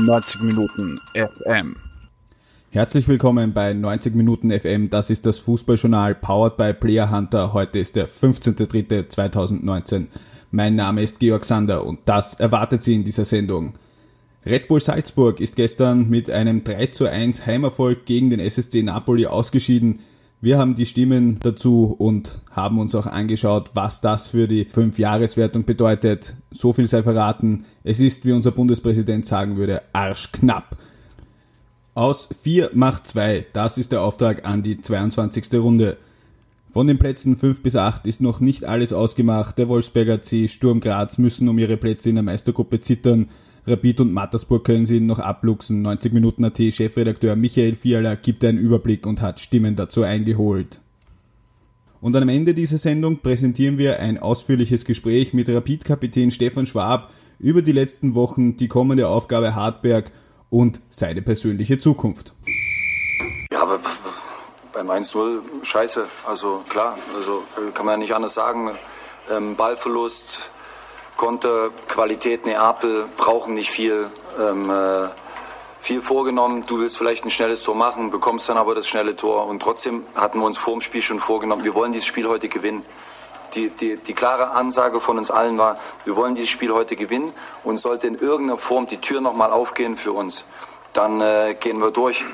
90 0.00 0.42
Minuten 0.42 0.98
FM. 1.14 1.76
Herzlich 2.70 3.06
willkommen 3.06 3.52
bei 3.52 3.74
90 3.74 4.14
Minuten 4.14 4.50
FM. 4.50 4.88
Das 4.88 5.10
ist 5.10 5.26
das 5.26 5.38
Fußballjournal 5.40 6.14
powered 6.14 6.56
by 6.56 6.72
Player 6.72 7.10
Hunter. 7.10 7.52
Heute 7.52 7.78
ist 7.78 7.96
der 7.96 8.08
15.03.2019. 8.08 10.06
Mein 10.52 10.74
Name 10.74 11.02
ist 11.02 11.20
Georg 11.20 11.44
Sander 11.44 11.84
und 11.84 12.00
das 12.06 12.34
erwartet 12.34 12.82
Sie 12.82 12.94
in 12.94 13.04
dieser 13.04 13.24
Sendung. 13.24 13.74
Red 14.46 14.68
Bull 14.68 14.80
Salzburg 14.80 15.38
ist 15.38 15.56
gestern 15.56 16.08
mit 16.08 16.30
einem 16.30 16.64
3 16.64 16.86
zu 16.86 17.06
1 17.06 17.44
Heimerfolg 17.44 18.06
gegen 18.06 18.30
den 18.30 18.40
SSC 18.40 18.82
Napoli 18.82 19.26
ausgeschieden. 19.26 20.00
Wir 20.42 20.56
haben 20.56 20.74
die 20.74 20.86
Stimmen 20.86 21.38
dazu 21.40 21.94
und 21.98 22.40
haben 22.50 22.78
uns 22.78 22.94
auch 22.94 23.06
angeschaut, 23.06 23.72
was 23.74 24.00
das 24.00 24.28
für 24.28 24.48
die 24.48 24.64
Fünfjahreswertung 24.64 25.66
bedeutet. 25.66 26.34
So 26.50 26.72
viel 26.72 26.86
sei 26.86 27.02
verraten. 27.02 27.66
Es 27.84 28.00
ist, 28.00 28.24
wie 28.24 28.32
unser 28.32 28.50
Bundespräsident 28.50 29.26
sagen 29.26 29.58
würde, 29.58 29.82
arschknapp. 29.92 30.78
Aus 31.92 32.30
4 32.42 32.70
macht 32.72 33.06
2. 33.06 33.48
Das 33.52 33.76
ist 33.76 33.92
der 33.92 34.00
Auftrag 34.00 34.46
an 34.46 34.62
die 34.62 34.80
22. 34.80 35.52
Runde. 35.60 35.98
Von 36.70 36.86
den 36.86 36.98
Plätzen 36.98 37.36
5 37.36 37.62
bis 37.62 37.76
8 37.76 38.06
ist 38.06 38.22
noch 38.22 38.40
nicht 38.40 38.64
alles 38.64 38.94
ausgemacht. 38.94 39.58
Der 39.58 39.68
Wolfsberger 39.68 40.22
C, 40.22 40.48
Sturm 40.48 40.80
Graz 40.80 41.18
müssen 41.18 41.50
um 41.50 41.58
ihre 41.58 41.76
Plätze 41.76 42.08
in 42.08 42.14
der 42.14 42.24
Meistergruppe 42.24 42.80
zittern. 42.80 43.28
Rapid 43.66 44.00
und 44.00 44.12
Mattersburg 44.12 44.64
können 44.64 44.86
sie 44.86 45.00
noch 45.00 45.18
abluchsen. 45.18 45.82
90 45.82 46.12
Minuten 46.12 46.44
AT 46.44 46.58
Chefredakteur 46.58 47.36
Michael 47.36 47.74
Fiala 47.74 48.14
gibt 48.14 48.44
einen 48.44 48.58
Überblick 48.58 49.06
und 49.06 49.20
hat 49.20 49.40
Stimmen 49.40 49.76
dazu 49.76 50.02
eingeholt. 50.02 50.80
Und 52.00 52.16
am 52.16 52.28
Ende 52.28 52.54
dieser 52.54 52.78
Sendung 52.78 53.18
präsentieren 53.18 53.76
wir 53.76 54.00
ein 54.00 54.18
ausführliches 54.18 54.86
Gespräch 54.86 55.34
mit 55.34 55.48
Rapid-Kapitän 55.48 56.30
Stefan 56.30 56.66
Schwab 56.66 57.10
über 57.38 57.60
die 57.60 57.72
letzten 57.72 58.14
Wochen, 58.14 58.56
die 58.56 58.68
kommende 58.68 59.08
Aufgabe 59.08 59.54
Hartberg 59.54 60.10
und 60.48 60.80
seine 60.88 61.20
persönliche 61.20 61.78
Zukunft. 61.78 62.34
Ja, 63.52 63.62
aber 63.62 63.80
beim 64.72 64.90
1-0 64.90 65.40
scheiße. 65.62 66.06
Also 66.26 66.62
klar, 66.68 66.96
also 67.16 67.42
kann 67.74 67.84
man 67.84 67.94
ja 67.94 67.98
nicht 67.98 68.14
anders 68.14 68.34
sagen. 68.34 68.70
Ähm, 69.30 69.56
Ballverlust, 69.56 70.50
Konter, 71.20 71.68
Qualität 71.86 72.46
Neapel 72.46 73.06
brauchen 73.18 73.52
nicht 73.52 73.68
viel. 73.68 74.10
Ähm, 74.40 74.70
äh, 74.70 75.08
viel 75.78 76.00
vorgenommen, 76.00 76.64
du 76.66 76.80
willst 76.80 76.96
vielleicht 76.96 77.26
ein 77.26 77.30
schnelles 77.30 77.62
Tor 77.62 77.74
machen, 77.74 78.10
bekommst 78.10 78.48
dann 78.48 78.56
aber 78.56 78.74
das 78.74 78.88
schnelle 78.88 79.14
Tor. 79.16 79.46
Und 79.46 79.60
trotzdem 79.60 80.02
hatten 80.14 80.38
wir 80.38 80.46
uns 80.46 80.56
vor 80.56 80.72
dem 80.72 80.80
Spiel 80.80 81.02
schon 81.02 81.20
vorgenommen, 81.20 81.62
wir 81.62 81.74
wollen 81.74 81.92
dieses 81.92 82.06
Spiel 82.06 82.26
heute 82.26 82.48
gewinnen. 82.48 82.86
Die, 83.54 83.68
die, 83.68 83.96
die 83.96 84.14
klare 84.14 84.52
Ansage 84.52 84.98
von 84.98 85.18
uns 85.18 85.30
allen 85.30 85.58
war, 85.58 85.78
wir 86.06 86.16
wollen 86.16 86.34
dieses 86.36 86.48
Spiel 86.48 86.72
heute 86.72 86.96
gewinnen 86.96 87.34
und 87.64 87.76
sollte 87.76 88.06
in 88.06 88.14
irgendeiner 88.14 88.56
Form 88.56 88.86
die 88.86 89.02
Tür 89.02 89.20
nochmal 89.20 89.50
aufgehen 89.52 89.98
für 89.98 90.12
uns, 90.12 90.46
dann 90.94 91.20
äh, 91.20 91.54
gehen 91.60 91.82
wir 91.82 91.90
durch. 91.90 92.24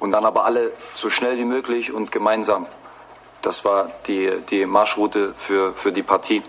Und 0.00 0.12
dann 0.12 0.24
aber 0.24 0.46
alle 0.46 0.72
so 0.94 1.10
schnell 1.10 1.36
wie 1.36 1.44
möglich 1.44 1.92
und 1.92 2.10
gemeinsam. 2.12 2.66
Das 3.42 3.66
war 3.66 3.90
die, 4.06 4.32
die 4.48 4.64
Marschroute 4.64 5.34
für, 5.36 5.74
für 5.74 5.92
die 5.92 6.02
Partie. 6.02 6.42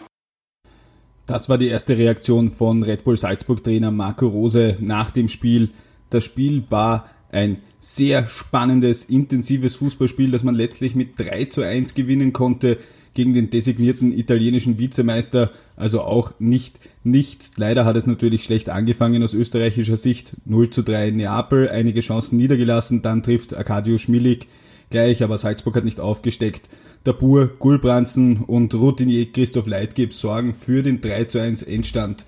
Das 1.28 1.50
war 1.50 1.58
die 1.58 1.68
erste 1.68 1.98
Reaktion 1.98 2.52
von 2.52 2.84
Red 2.84 3.04
Bull 3.04 3.18
Salzburg 3.18 3.62
Trainer 3.62 3.92
Marco 3.92 4.28
Rose 4.28 4.78
nach 4.80 5.12
dem 5.12 5.28
Spiel. 5.28 5.72
Das 6.10 6.24
Spiel 6.24 6.64
war 6.70 7.10
ein 7.30 7.58
sehr 7.82 8.28
spannendes, 8.28 9.04
intensives 9.04 9.76
Fußballspiel, 9.76 10.32
das 10.32 10.44
man 10.44 10.56
letztlich 10.56 10.96
mit 10.96 11.20
3 11.20 11.46
zu 11.46 11.64
1 11.64 11.96
gewinnen 11.96 12.32
konnte 12.32 12.78
gegen 13.14 13.34
den 13.34 13.50
designierten 13.50 14.18
italienischen 14.18 14.80
Vizemeister. 14.80 15.52
Also 15.76 16.00
auch 16.00 16.32
nicht 16.40 16.80
nichts. 17.04 17.58
Leider 17.58 17.84
hat 17.84 17.98
es 17.98 18.08
natürlich 18.08 18.46
schlecht 18.46 18.70
angefangen 18.70 19.22
aus 19.22 19.34
österreichischer 19.34 19.98
Sicht. 19.98 20.34
0 20.46 20.70
zu 20.70 20.82
3 20.82 21.10
in 21.10 21.18
Neapel, 21.18 21.68
einige 21.68 22.00
Chancen 22.00 22.38
niedergelassen, 22.38 23.02
dann 23.02 23.22
trifft 23.22 23.54
Arkadiusz 23.54 24.08
Milik 24.08 24.48
gleich, 24.90 25.24
aber 25.24 25.38
Salzburg 25.38 25.76
hat 25.76 25.84
nicht 25.84 26.00
aufgesteckt. 26.00 26.70
Dabur, 27.04 27.48
Gulbransen 27.60 28.44
und 28.46 28.74
Routinier 28.74 29.32
Christoph 29.32 29.68
Leitgeb 29.68 30.14
sorgen 30.14 30.54
für 30.54 30.84
den 30.84 31.02
3 31.02 31.26
zu 31.26 31.40
1 31.40 31.64
Endstand. 31.64 32.26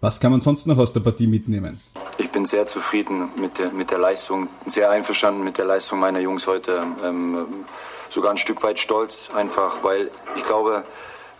Was 0.00 0.20
kann 0.20 0.32
man 0.32 0.40
sonst 0.40 0.66
noch 0.66 0.78
aus 0.78 0.92
der 0.92 1.00
Partie 1.00 1.26
mitnehmen? 1.26 1.80
Ich 2.18 2.30
bin 2.30 2.44
sehr 2.44 2.66
zufrieden 2.66 3.28
mit 3.36 3.58
der, 3.58 3.70
mit 3.70 3.90
der 3.90 3.98
Leistung, 3.98 4.48
sehr 4.66 4.90
einverstanden 4.90 5.44
mit 5.44 5.58
der 5.58 5.66
Leistung 5.66 6.00
meiner 6.00 6.20
Jungs 6.20 6.46
heute. 6.46 6.82
Ähm, 7.04 7.46
sogar 8.08 8.30
ein 8.30 8.38
Stück 8.38 8.62
weit 8.62 8.78
stolz, 8.78 9.30
einfach, 9.34 9.84
weil 9.84 10.10
ich 10.36 10.44
glaube, 10.44 10.84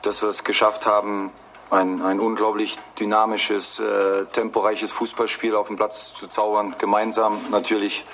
dass 0.03 0.23
wir 0.23 0.29
es 0.29 0.45
geschafft 0.45 0.87
haben, 0.87 1.31
ein, 1.71 2.03
ein 2.03 2.21
unglaublich 2.21 2.77
dynamisches, 2.99 3.79
äh, 3.79 4.25
temporeiches 4.33 4.93
Fußballspiel 4.93 5.55
auf 5.55 5.69
dem 5.69 5.77
Platz 5.77 6.15
zu 6.15 6.27
zaubern. 6.27 6.75
Gemeinsam 6.79 7.39
natürlich 7.51 8.05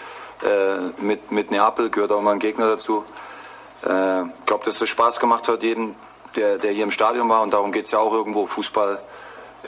äh, 0.44 1.02
mit, 1.02 1.32
mit 1.32 1.50
Neapel 1.50 1.90
gehört 1.90 2.12
auch 2.12 2.22
mal 2.22 2.32
ein 2.32 2.38
Gegner 2.38 2.68
dazu. 2.68 3.04
Äh, 3.86 4.22
ich 4.22 4.26
äh, 4.26 4.30
glaube, 4.46 4.64
dass 4.64 4.80
es 4.80 4.88
Spaß 4.88 5.20
gemacht 5.20 5.48
hat, 5.48 5.62
jeden, 5.62 5.94
der, 6.36 6.58
der 6.58 6.72
hier 6.72 6.84
im 6.84 6.90
Stadion 6.90 7.28
war. 7.28 7.42
Und 7.42 7.52
darum 7.52 7.72
geht 7.72 7.86
es 7.86 7.92
ja 7.92 7.98
auch 7.98 8.12
irgendwo. 8.12 8.46
Fußball 8.46 8.98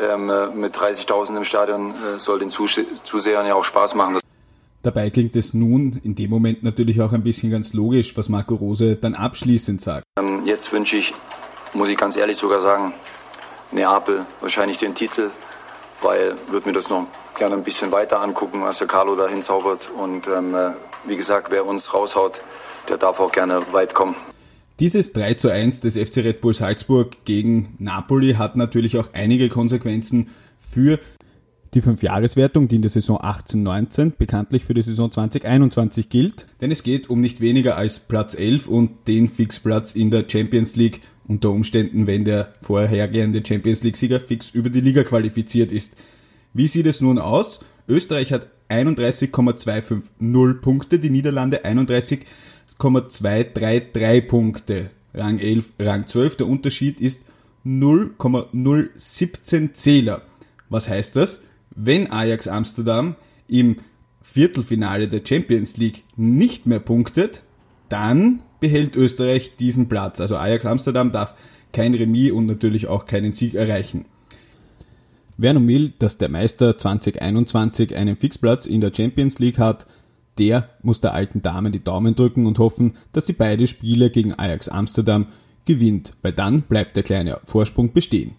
ähm, 0.01 0.31
äh, 0.31 0.47
mit 0.49 0.77
30.000 0.77 1.37
im 1.37 1.45
Stadion 1.45 1.91
äh, 1.91 2.19
soll 2.19 2.39
den 2.39 2.51
Zusehern 2.51 3.47
ja 3.47 3.55
auch 3.55 3.65
Spaß 3.65 3.95
machen. 3.95 4.19
Dabei 4.83 5.11
klingt 5.11 5.34
es 5.34 5.55
nun 5.55 6.01
in 6.05 6.15
dem 6.15 6.31
Moment 6.31 6.62
natürlich 6.62 7.01
auch 7.01 7.12
ein 7.12 7.23
bisschen 7.23 7.51
ganz 7.51 7.73
logisch, 7.73 8.17
was 8.17 8.29
Marco 8.29 8.55
Rose 8.55 8.97
dann 8.97 9.15
abschließend 9.15 9.81
sagt. 9.81 10.05
Ähm, 10.19 10.47
jetzt 10.47 10.73
wünsche 10.73 10.97
ich, 10.97 11.15
muss 11.75 11.89
ich 11.89 11.97
ganz 11.97 12.17
ehrlich 12.17 12.37
sogar 12.37 12.61
sagen, 12.61 12.95
Neapel 13.73 14.25
wahrscheinlich 14.41 14.79
den 14.79 14.95
Titel, 14.95 15.31
weil 16.00 16.37
würde 16.49 16.69
mir 16.69 16.75
das 16.75 16.89
noch 16.89 17.06
gerne 17.37 17.56
ein 17.56 17.65
bisschen 17.65 17.93
weiter 17.93 18.21
angucken, 18.21 18.62
was 18.62 18.79
der 18.79 18.87
Carlo 18.87 19.17
da 19.17 19.29
hinzaubert. 19.29 19.91
Und 19.91 20.29
ähm, 20.29 20.55
äh, 20.55 20.71
wie 21.06 21.17
gesagt, 21.17 21.50
wer 21.50 21.67
uns 21.67 21.93
raushaut, 21.93 22.41
der 22.88 22.99
darf 22.99 23.21
auch 23.21 23.32
gerne 23.32 23.60
weit 23.72 23.94
kommen. 23.94 24.15
Dieses 24.81 25.12
3 25.12 25.34
zu 25.34 25.50
1 25.50 25.81
des 25.81 25.97
FC 25.97 26.19
Red 26.19 26.41
Bull 26.41 26.54
Salzburg 26.54 27.25
gegen 27.25 27.75
Napoli 27.78 28.34
hat 28.34 28.56
natürlich 28.56 28.97
auch 28.97 29.09
einige 29.12 29.49
Konsequenzen 29.49 30.28
für 30.59 31.00
die 31.75 31.82
Fünfjahreswertung, 31.82 32.69
die 32.69 32.76
in 32.76 32.82
der 32.82 32.91
Saison 32.91 33.19
18-19 33.19 34.12
bekanntlich 34.16 34.65
für 34.65 34.75
die 34.75 34.82
Saison 34.82 35.10
2021 35.10 36.09
gilt, 36.09 36.47
denn 36.60 36.71
es 36.71 36.82
geht 36.82 37.10
um 37.10 37.21
nicht 37.21 37.41
weniger 37.41 37.76
als 37.76 37.99
Platz 37.99 38.34
11 38.34 38.69
und 38.69 39.09
den 39.09 39.28
Fixplatz 39.28 39.94
in 39.94 40.10
der 40.10 40.25
Champions 40.28 40.76
League 40.76 41.00
unter 41.26 41.50
Umständen, 41.50 42.06
wenn 42.06 42.25
der 42.25 42.53
vorhergehende 42.62 43.43
Champions 43.47 43.82
League-Sieger 43.82 44.20
fix 44.20 44.50
über 44.50 44.70
die 44.70 44.81
Liga 44.81 45.03
qualifiziert 45.05 45.72
ist. 45.72 45.94
Wie 46.55 46.66
sieht 46.66 46.87
es 46.87 47.03
nun 47.03 47.19
aus? 47.19 47.60
Österreich 47.87 48.32
hat 48.32 48.49
31,250 48.69 50.60
Punkte, 50.62 50.99
die 50.99 51.10
Niederlande 51.10 51.65
31 51.65 52.20
0,233 52.79 54.27
Punkte. 54.27 54.91
Rang 55.15 55.39
11, 55.39 55.73
Rang 55.79 56.06
12. 56.06 56.37
Der 56.37 56.47
Unterschied 56.47 57.01
ist 57.01 57.23
0,017 57.65 59.75
Zähler. 59.75 60.23
Was 60.69 60.89
heißt 60.89 61.17
das? 61.17 61.41
Wenn 61.75 62.11
Ajax 62.11 62.49
Amsterdam 62.49 63.17
im 63.47 63.77
Viertelfinale 64.21 65.09
der 65.09 65.23
Champions 65.27 65.77
League 65.77 66.05
nicht 66.17 66.67
mehr 66.67 66.81
punktet, 66.81 67.43
dann 67.89 68.41
behält 68.61 68.97
Österreich 68.97 69.56
diesen 69.56 69.89
Platz. 69.89 70.21
Also 70.21 70.37
Ajax 70.37 70.67
Amsterdam 70.67 71.12
darf 71.12 71.35
kein 71.73 71.95
Remis 71.95 72.33
und 72.33 72.47
natürlich 72.47 72.89
auch 72.89 73.06
keinen 73.06 73.33
Sieg 73.33 73.55
erreichen. 73.55 74.05
Wer 75.37 75.55
nun 75.55 75.69
will, 75.69 75.93
dass 75.99 76.19
der 76.19 76.29
Meister 76.29 76.77
2021 76.77 77.95
einen 77.95 78.17
Fixplatz 78.17 78.67
in 78.67 78.81
der 78.81 78.93
Champions 78.95 79.39
League 79.39 79.59
hat, 79.59 79.87
der 80.38 80.71
muss 80.82 81.00
der 81.00 81.15
alten 81.15 81.43
Dame 81.43 81.71
die 81.71 81.82
Daumen 81.82 82.15
drücken 82.15 82.47
und 82.47 82.59
hoffen, 82.59 82.97
dass 83.12 83.26
sie 83.26 83.32
beide 83.32 83.66
Spiele 83.66 84.10
gegen 84.10 84.34
Ajax 84.38 84.69
Amsterdam 84.69 85.26
gewinnt, 85.65 86.15
weil 86.22 86.32
dann 86.32 86.62
bleibt 86.62 86.97
der 86.97 87.03
kleine 87.03 87.41
Vorsprung 87.44 87.93
bestehen. 87.93 88.32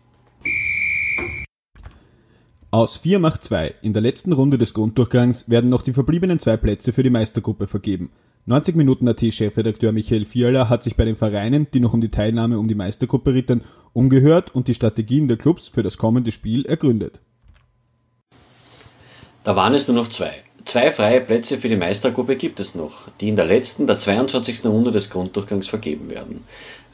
Aus 2.71 2.97
4 2.97 3.19
macht 3.19 3.43
2 3.43 3.75
in 3.81 3.93
der 3.93 4.01
letzten 4.01 4.31
Runde 4.31 4.57
des 4.59 4.73
Grunddurchgangs 4.73 5.49
werden 5.49 5.69
noch 5.69 5.81
die 5.81 5.93
verbliebenen 5.93 6.39
zwei 6.39 6.55
Plätze 6.55 6.93
für 6.93 7.01
die 7.01 7.09
Meistergruppe 7.09 7.65
vergeben. 7.65 8.11
90 8.45 8.75
Minuten 8.75 9.07
AT-Chefredakteur 9.07 9.91
Michael 9.91 10.25
Fiala 10.25 10.69
hat 10.69 10.83
sich 10.83 10.95
bei 10.95 11.05
den 11.05 11.15
Vereinen, 11.15 11.67
die 11.73 11.79
noch 11.79 11.93
um 11.93 12.01
die 12.01 12.09
Teilnahme 12.09 12.57
um 12.57 12.67
die 12.67 12.75
Meistergruppe 12.75 13.33
rittern, 13.33 13.61
umgehört 13.93 14.53
und 14.55 14.67
die 14.67 14.73
Strategien 14.73 15.27
der 15.27 15.37
Clubs 15.37 15.67
für 15.67 15.83
das 15.83 15.97
kommende 15.97 16.31
Spiel 16.31 16.65
ergründet. 16.65 17.21
Da 19.43 19.55
waren 19.55 19.73
es 19.73 19.87
nur 19.87 19.97
noch 19.97 20.07
zwei. 20.07 20.43
Zwei 20.65 20.91
freie 20.91 21.21
Plätze 21.21 21.57
für 21.57 21.69
die 21.69 21.77
Meistergruppe 21.77 22.35
gibt 22.35 22.59
es 22.59 22.75
noch, 22.75 23.07
die 23.21 23.29
in 23.29 23.37
der 23.37 23.45
letzten, 23.45 23.87
der 23.87 23.97
22. 23.97 24.65
Runde 24.65 24.91
des 24.91 25.09
Grunddurchgangs 25.09 25.67
vergeben 25.67 26.09
werden. 26.09 26.43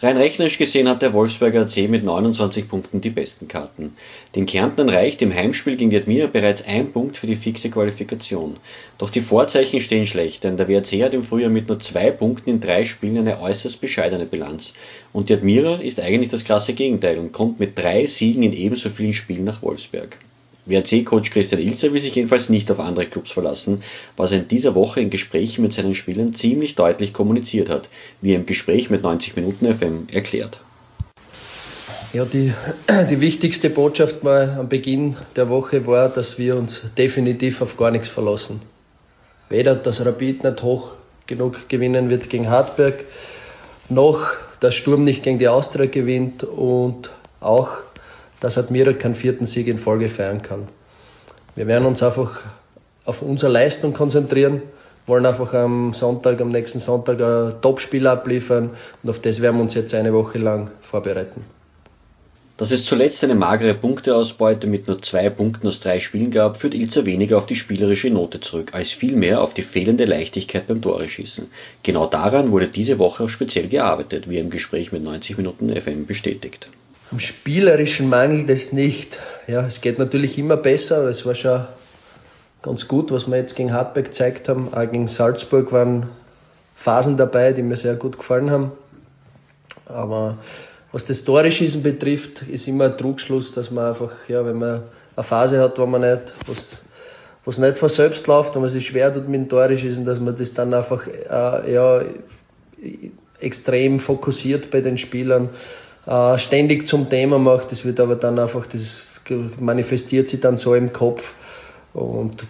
Rein 0.02 0.18
rechnerisch 0.18 0.58
gesehen 0.58 0.88
hat 0.88 1.02
der 1.02 1.14
Wolfsberger 1.14 1.62
AC 1.62 1.90
mit 1.90 2.04
29 2.04 2.68
Punkten 2.68 3.02
die 3.02 3.10
besten 3.10 3.48
Karten. 3.48 3.96
Den 4.36 4.46
Kärntnern 4.46 4.90
reicht 4.90 5.22
im 5.22 5.34
Heimspiel 5.34 5.78
gegen 5.78 5.90
die 5.90 5.98
Admira 5.98 6.28
bereits 6.28 6.64
ein 6.66 6.92
Punkt 6.92 7.18
für 7.18 7.28
die 7.28 7.36
fixe 7.36 7.70
Qualifikation. 7.70 8.58
Doch 8.98 9.10
die 9.10 9.22
Vorzeichen 9.22 9.82
stehen 9.82 10.06
schlecht, 10.06 10.44
denn 10.44 10.58
der 10.58 10.68
WRC 10.68 11.04
hat 11.04 11.14
im 11.14 11.24
Frühjahr 11.24 11.50
mit 11.50 11.68
nur 11.68 11.80
zwei 11.80 12.12
Punkten 12.12 12.52
in 12.52 12.60
drei 12.60 12.86
Spielen 12.86 13.18
eine 13.18 13.42
äußerst 13.42 13.82
bescheidene 13.82 14.26
Bilanz. 14.26 14.74
Und 15.12 15.30
die 15.30 15.34
Admira 15.34 15.78
ist 15.78 16.00
eigentlich 16.00 16.30
das 16.30 16.44
klasse 16.44 16.74
Gegenteil 16.74 17.18
und 17.18 17.32
kommt 17.32 17.60
mit 17.60 17.78
drei 17.78 18.06
Siegen 18.06 18.44
in 18.44 18.54
ebenso 18.54 18.90
vielen 18.90 19.14
Spielen 19.14 19.46
nach 19.46 19.64
Wolfsberg. 19.64 20.18
WRC-Coach 20.66 21.32
Christian 21.32 21.62
Ilzer 21.62 21.94
will 21.94 22.00
sich 22.00 22.16
jedenfalls 22.16 22.50
nicht 22.50 22.72
auf 22.72 22.80
andere 22.80 23.06
Clubs 23.06 23.32
verlassen, 23.32 23.82
was 24.18 24.32
er 24.32 24.40
in 24.40 24.48
dieser 24.48 24.76
Woche 24.76 25.02
in 25.02 25.10
Gesprächen 25.10 25.62
mit 25.62 25.74
seinen 25.74 25.96
Spielern 25.96 26.34
ziemlich 26.34 26.76
deutlich 26.76 27.14
kommuniziert 27.14 27.70
hat, 27.70 27.90
wie 28.22 28.34
er 28.34 28.40
im 28.40 28.46
Gespräch 28.46 28.90
mit 28.90 29.04
90 29.04 29.36
Minuten 29.36 29.74
FM 29.74 30.08
erklärt. 30.12 30.60
Ja, 32.14 32.26
die, 32.26 32.54
die 33.10 33.22
wichtigste 33.22 33.70
Botschaft 33.70 34.24
mal 34.24 34.58
am 34.60 34.70
Beginn 34.70 35.18
der 35.36 35.50
Woche 35.50 35.86
war, 35.86 36.10
dass 36.10 36.38
wir 36.40 36.56
uns 36.56 36.84
definitiv 36.98 37.62
auf 37.62 37.78
gar 37.78 37.92
nichts 37.92 38.08
verlassen. 38.08 38.62
Weder, 39.50 39.76
dass 39.76 40.06
Rapid 40.06 40.44
nicht 40.44 40.64
hoch 40.64 40.94
genug 41.28 41.70
gewinnen 41.70 42.10
wird 42.10 42.30
gegen 42.30 42.50
Hartberg, 42.50 43.04
noch 43.90 44.28
dass 44.60 44.76
Sturm 44.76 45.04
nicht 45.04 45.24
gegen 45.24 45.40
die 45.40 45.48
Austria 45.48 45.86
gewinnt 45.86 46.44
und 46.44 47.12
auch, 47.40 47.70
dass 48.46 48.60
Admira 48.60 48.94
keinen 48.94 49.16
vierten 49.16 49.48
Sieg 49.48 49.66
in 49.66 49.80
Folge 49.80 50.08
feiern 50.08 50.44
kann. 50.44 50.68
Wir 51.56 51.66
werden 51.66 51.88
uns 51.88 52.04
einfach 52.04 52.42
auf 53.04 53.24
unsere 53.24 53.52
Leistung 53.52 53.92
konzentrieren, 53.92 54.62
wollen 55.08 55.26
einfach 55.26 55.56
am 55.56 55.94
Sonntag, 55.94 56.40
am 56.42 56.50
nächsten 56.50 56.80
Sonntag 56.80 57.20
ein 57.22 57.60
Topspiel 57.64 58.06
abliefern 58.06 58.70
und 59.02 59.10
auf 59.10 59.20
das 59.20 59.42
werden 59.42 59.56
wir 59.56 59.64
uns 59.64 59.74
jetzt 59.74 59.96
eine 59.96 60.14
Woche 60.14 60.38
lang 60.38 60.70
vorbereiten. 60.82 61.44
Dass 62.58 62.70
es 62.70 62.86
zuletzt 62.86 63.24
eine 63.24 63.34
magere 63.34 63.74
Punkteausbeute 63.74 64.68
mit 64.68 64.88
nur 64.88 65.02
zwei 65.02 65.32
Punkten 65.32 65.68
aus 65.68 65.80
drei 65.80 66.00
Spielen 66.00 66.30
gab, 66.30 66.58
führt 66.58 66.76
Ilzer 66.76 67.08
weniger 67.08 67.40
auf 67.40 67.48
die 67.48 67.56
spielerische 67.56 68.12
Note 68.12 68.42
zurück, 68.42 68.76
als 68.76 68.92
vielmehr 68.92 69.42
auf 69.42 69.56
die 69.56 69.64
fehlende 69.64 70.06
Leichtigkeit 70.06 70.68
beim 70.68 70.84
Toreschießen. 70.84 71.48
Genau 71.82 72.06
daran 72.06 72.52
wurde 72.52 72.68
diese 72.68 73.00
Woche 73.00 73.24
auch 73.24 73.30
speziell 73.30 73.70
gearbeitet, 73.70 74.30
wie 74.30 74.38
im 74.38 74.52
Gespräch 74.52 74.92
mit 74.92 75.04
90 75.04 75.36
Minuten 75.38 75.76
FM 75.76 76.06
bestätigt. 76.06 76.70
Am 77.12 77.20
spielerischen 77.20 78.10
mangelt 78.10 78.50
es 78.50 78.72
nicht. 78.72 79.20
Ja, 79.48 79.66
es 79.66 79.82
geht 79.82 80.00
natürlich 80.00 80.38
immer 80.38 80.58
besser, 80.58 80.98
aber 80.98 81.10
es 81.10 81.26
war 81.26 81.36
schon 81.36 81.66
ganz 82.62 82.88
gut, 82.88 83.12
was 83.12 83.28
wir 83.28 83.38
jetzt 83.38 83.56
gegen 83.56 83.74
Hartberg 83.74 84.06
gezeigt 84.06 84.50
haben. 84.50 84.74
Auch 84.74 84.90
gegen 84.90 85.08
Salzburg 85.08 85.72
waren 85.72 86.10
Phasen 86.76 87.16
dabei, 87.16 87.54
die 87.54 87.62
mir 87.62 87.76
sehr 87.76 87.96
gut 87.96 88.18
gefallen 88.18 88.50
haben. 88.50 88.72
Aber 89.86 90.40
was 90.92 91.06
das 91.06 91.24
Tore-Schießen 91.24 91.84
betrifft, 91.84 92.42
ist 92.44 92.68
immer 92.68 92.86
ein 92.86 92.98
Trugschluss, 92.98 93.54
dass 93.54 93.70
man 93.70 93.86
einfach, 93.86 94.12
ja, 94.28 94.46
wenn 94.46 94.58
man 94.58 94.84
eine 95.16 95.24
Phase 95.24 95.62
hat, 95.62 95.78
wo 95.78 95.86
man 95.86 96.02
nicht, 96.02 96.34
was, 96.48 96.82
was 97.44 97.60
nicht 97.60 97.78
von 97.78 97.90
selbst 97.90 98.26
läuft, 98.28 98.56
wenn 98.56 98.62
man 98.62 98.70
sich 98.70 98.88
schwer 98.88 99.14
tut 99.14 99.28
mit 99.28 99.42
dem 99.42 99.50
Tore-Schießen, 99.50 100.06
dass 100.06 100.20
man 100.20 100.36
das 100.36 100.54
dann 100.54 100.74
einfach, 100.74 101.06
äh, 101.08 101.72
ja, 101.72 102.02
extrem 103.40 104.00
fokussiert 104.00 104.72
bei 104.72 104.82
den 104.82 104.98
Spielern, 104.98 105.50
äh, 106.06 106.38
ständig 106.38 106.88
zum 106.88 107.10
Thema 107.10 107.40
macht. 107.40 107.72
Das 107.72 107.86
wird 107.86 108.00
aber 108.00 108.16
dann 108.16 108.40
einfach, 108.40 108.66
das 108.66 109.22
manifestiert 109.60 110.28
sich 110.28 110.40
dann 110.40 110.56
so 110.56 110.76
im 110.76 110.94
Kopf 110.94 111.34
und 111.94 112.46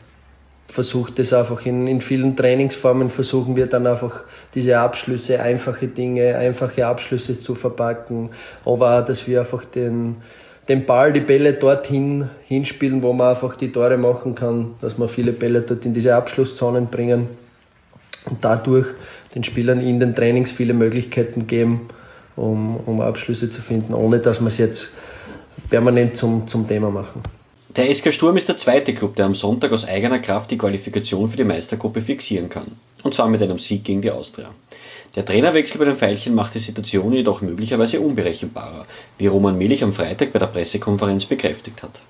versucht 0.67 1.19
es 1.19 1.31
einfach 1.31 1.65
in, 1.65 1.87
in 1.87 2.01
vielen 2.01 2.35
Trainingsformen, 2.35 3.09
versuchen 3.09 3.55
wir 3.55 3.67
dann 3.67 3.85
einfach 3.87 4.23
diese 4.55 4.79
Abschlüsse, 4.79 5.39
einfache 5.39 5.87
Dinge, 5.87 6.35
einfache 6.37 6.85
Abschlüsse 6.87 7.37
zu 7.37 7.55
verpacken, 7.55 8.31
aber 8.65 8.99
auch, 8.99 9.05
dass 9.05 9.27
wir 9.27 9.39
einfach 9.39 9.63
den, 9.63 10.17
den 10.67 10.85
Ball, 10.85 11.13
die 11.13 11.19
Bälle 11.19 11.53
dorthin 11.53 12.29
hinspielen, 12.47 13.03
wo 13.03 13.13
man 13.13 13.29
einfach 13.29 13.55
die 13.55 13.71
Tore 13.71 13.97
machen 13.97 14.35
kann, 14.35 14.73
dass 14.81 14.97
wir 14.97 15.07
viele 15.07 15.31
Bälle 15.31 15.61
dort 15.61 15.85
in 15.85 15.93
diese 15.93 16.15
Abschlusszonen 16.15 16.87
bringen 16.87 17.27
und 18.29 18.43
dadurch 18.43 18.87
den 19.35 19.43
Spielern 19.43 19.79
in 19.79 19.99
den 19.99 20.15
Trainings 20.15 20.51
viele 20.51 20.73
Möglichkeiten 20.73 21.45
geben, 21.45 21.87
um, 22.35 22.77
um 22.77 23.01
Abschlüsse 23.01 23.49
zu 23.49 23.61
finden, 23.61 23.93
ohne 23.93 24.19
dass 24.19 24.41
wir 24.41 24.47
es 24.47 24.57
jetzt 24.57 24.89
permanent 25.69 26.15
zum, 26.17 26.47
zum 26.47 26.67
Thema 26.67 26.91
machen. 26.91 27.21
Der 27.75 27.93
SK 27.93 28.13
Sturm 28.13 28.37
ist 28.37 28.47
der 28.47 28.55
zweite 28.55 28.93
Klub, 28.93 29.17
der 29.17 29.25
am 29.25 29.35
Sonntag 29.35 29.73
aus 29.73 29.85
eigener 29.85 30.19
Kraft 30.19 30.49
die 30.49 30.57
Qualifikation 30.57 31.29
für 31.29 31.37
die 31.37 31.43
Meistergruppe 31.43 32.01
fixieren 32.01 32.49
kann. 32.49 32.71
Und 33.03 33.13
zwar 33.13 33.27
mit 33.27 33.41
einem 33.41 33.59
Sieg 33.59 33.83
gegen 33.83 34.01
die 34.01 34.11
Austria. 34.11 34.49
Der 35.15 35.25
Trainerwechsel 35.25 35.79
bei 35.79 35.85
den 35.85 35.97
Veilchen 35.97 36.35
macht 36.35 36.55
die 36.55 36.59
Situation 36.59 37.11
jedoch 37.11 37.41
möglicherweise 37.41 37.99
unberechenbarer, 37.99 38.85
wie 39.17 39.27
Roman 39.27 39.57
Melich 39.57 39.83
am 39.83 39.93
Freitag 39.93 40.31
bei 40.31 40.39
der 40.39 40.47
Pressekonferenz 40.47 41.25
bekräftigt 41.25 41.83
hat. 41.83 42.01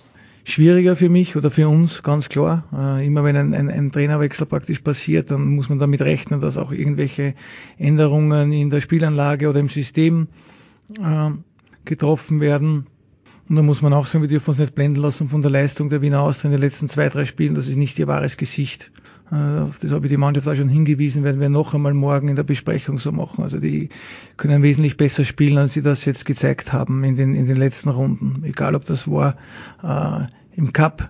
Schwieriger 0.47 0.95
für 0.95 1.09
mich 1.09 1.36
oder 1.36 1.50
für 1.50 1.68
uns, 1.68 2.03
ganz 2.03 2.30
klar. 2.30 2.65
Äh, 2.71 3.07
immer 3.07 3.24
wenn 3.24 3.36
ein, 3.36 3.53
ein, 3.56 3.69
ein, 3.69 3.92
Trainerwechsel 3.92 4.45
praktisch 4.45 4.80
passiert, 4.80 5.31
dann 5.31 5.47
muss 5.47 5.69
man 5.69 5.80
damit 5.80 6.03
rechnen, 6.03 6.39
dass 6.39 6.57
auch 6.57 6.71
irgendwelche 6.71 7.33
Änderungen 7.80 8.53
in 8.53 8.69
der 8.69 8.80
Spielanlage 8.80 9.50
oder 9.50 9.59
im 9.59 9.69
System 9.69 10.27
äh, 11.01 11.31
getroffen 11.83 12.42
werden. 12.42 12.86
Und 13.50 13.56
da 13.56 13.63
muss 13.63 13.81
man 13.81 13.94
auch 13.94 14.06
sagen, 14.06 14.21
wir 14.21 14.30
dürfen 14.30 14.51
uns 14.51 14.59
nicht 14.59 14.75
blenden 14.75 15.01
lassen 15.01 15.30
von 15.30 15.42
der 15.42 15.50
Leistung 15.50 15.89
der 15.89 16.03
Wiener 16.03 16.21
Austria 16.21 16.51
in 16.51 16.57
den 16.57 16.62
letzten 16.62 16.89
zwei, 16.89 17.09
drei 17.09 17.25
Spielen. 17.25 17.56
Das 17.56 17.68
ist 17.68 17.75
nicht 17.75 17.98
ihr 17.98 18.07
wahres 18.07 18.38
Gesicht. 18.38 18.91
Äh, 19.31 19.60
auf 19.62 19.80
das 19.80 19.92
habe 19.92 20.06
ich 20.06 20.12
die 20.12 20.18
Mannschaft 20.18 20.48
auch 20.48 20.56
schon 20.56 20.69
hingewiesen, 20.69 21.24
werden 21.24 21.42
wir 21.42 21.50
noch 21.50 21.74
einmal 21.74 21.94
morgen 21.94 22.27
in 22.27 22.36
der 22.36 22.44
Besprechung 22.44 23.00
so 23.00 23.12
machen. 23.12 23.44
Also 23.44 23.60
die 23.60 23.89
können 24.38 24.63
wesentlich 24.63 24.98
besser 24.98 25.24
spielen, 25.25 25.57
als 25.57 25.74
sie 25.74 25.81
das 25.81 26.06
jetzt 26.06 26.25
gezeigt 26.25 26.74
haben 26.74 27.04
in 27.04 27.16
den, 27.16 27.33
in 27.33 27.48
den 27.48 27.57
letzten 27.57 27.89
Runden. 27.89 28.44
Egal 28.44 28.75
ob 28.75 28.86
das 28.86 29.10
war 29.10 29.38
äh, 29.83 30.27
im 30.56 30.74
Cup, 30.74 31.10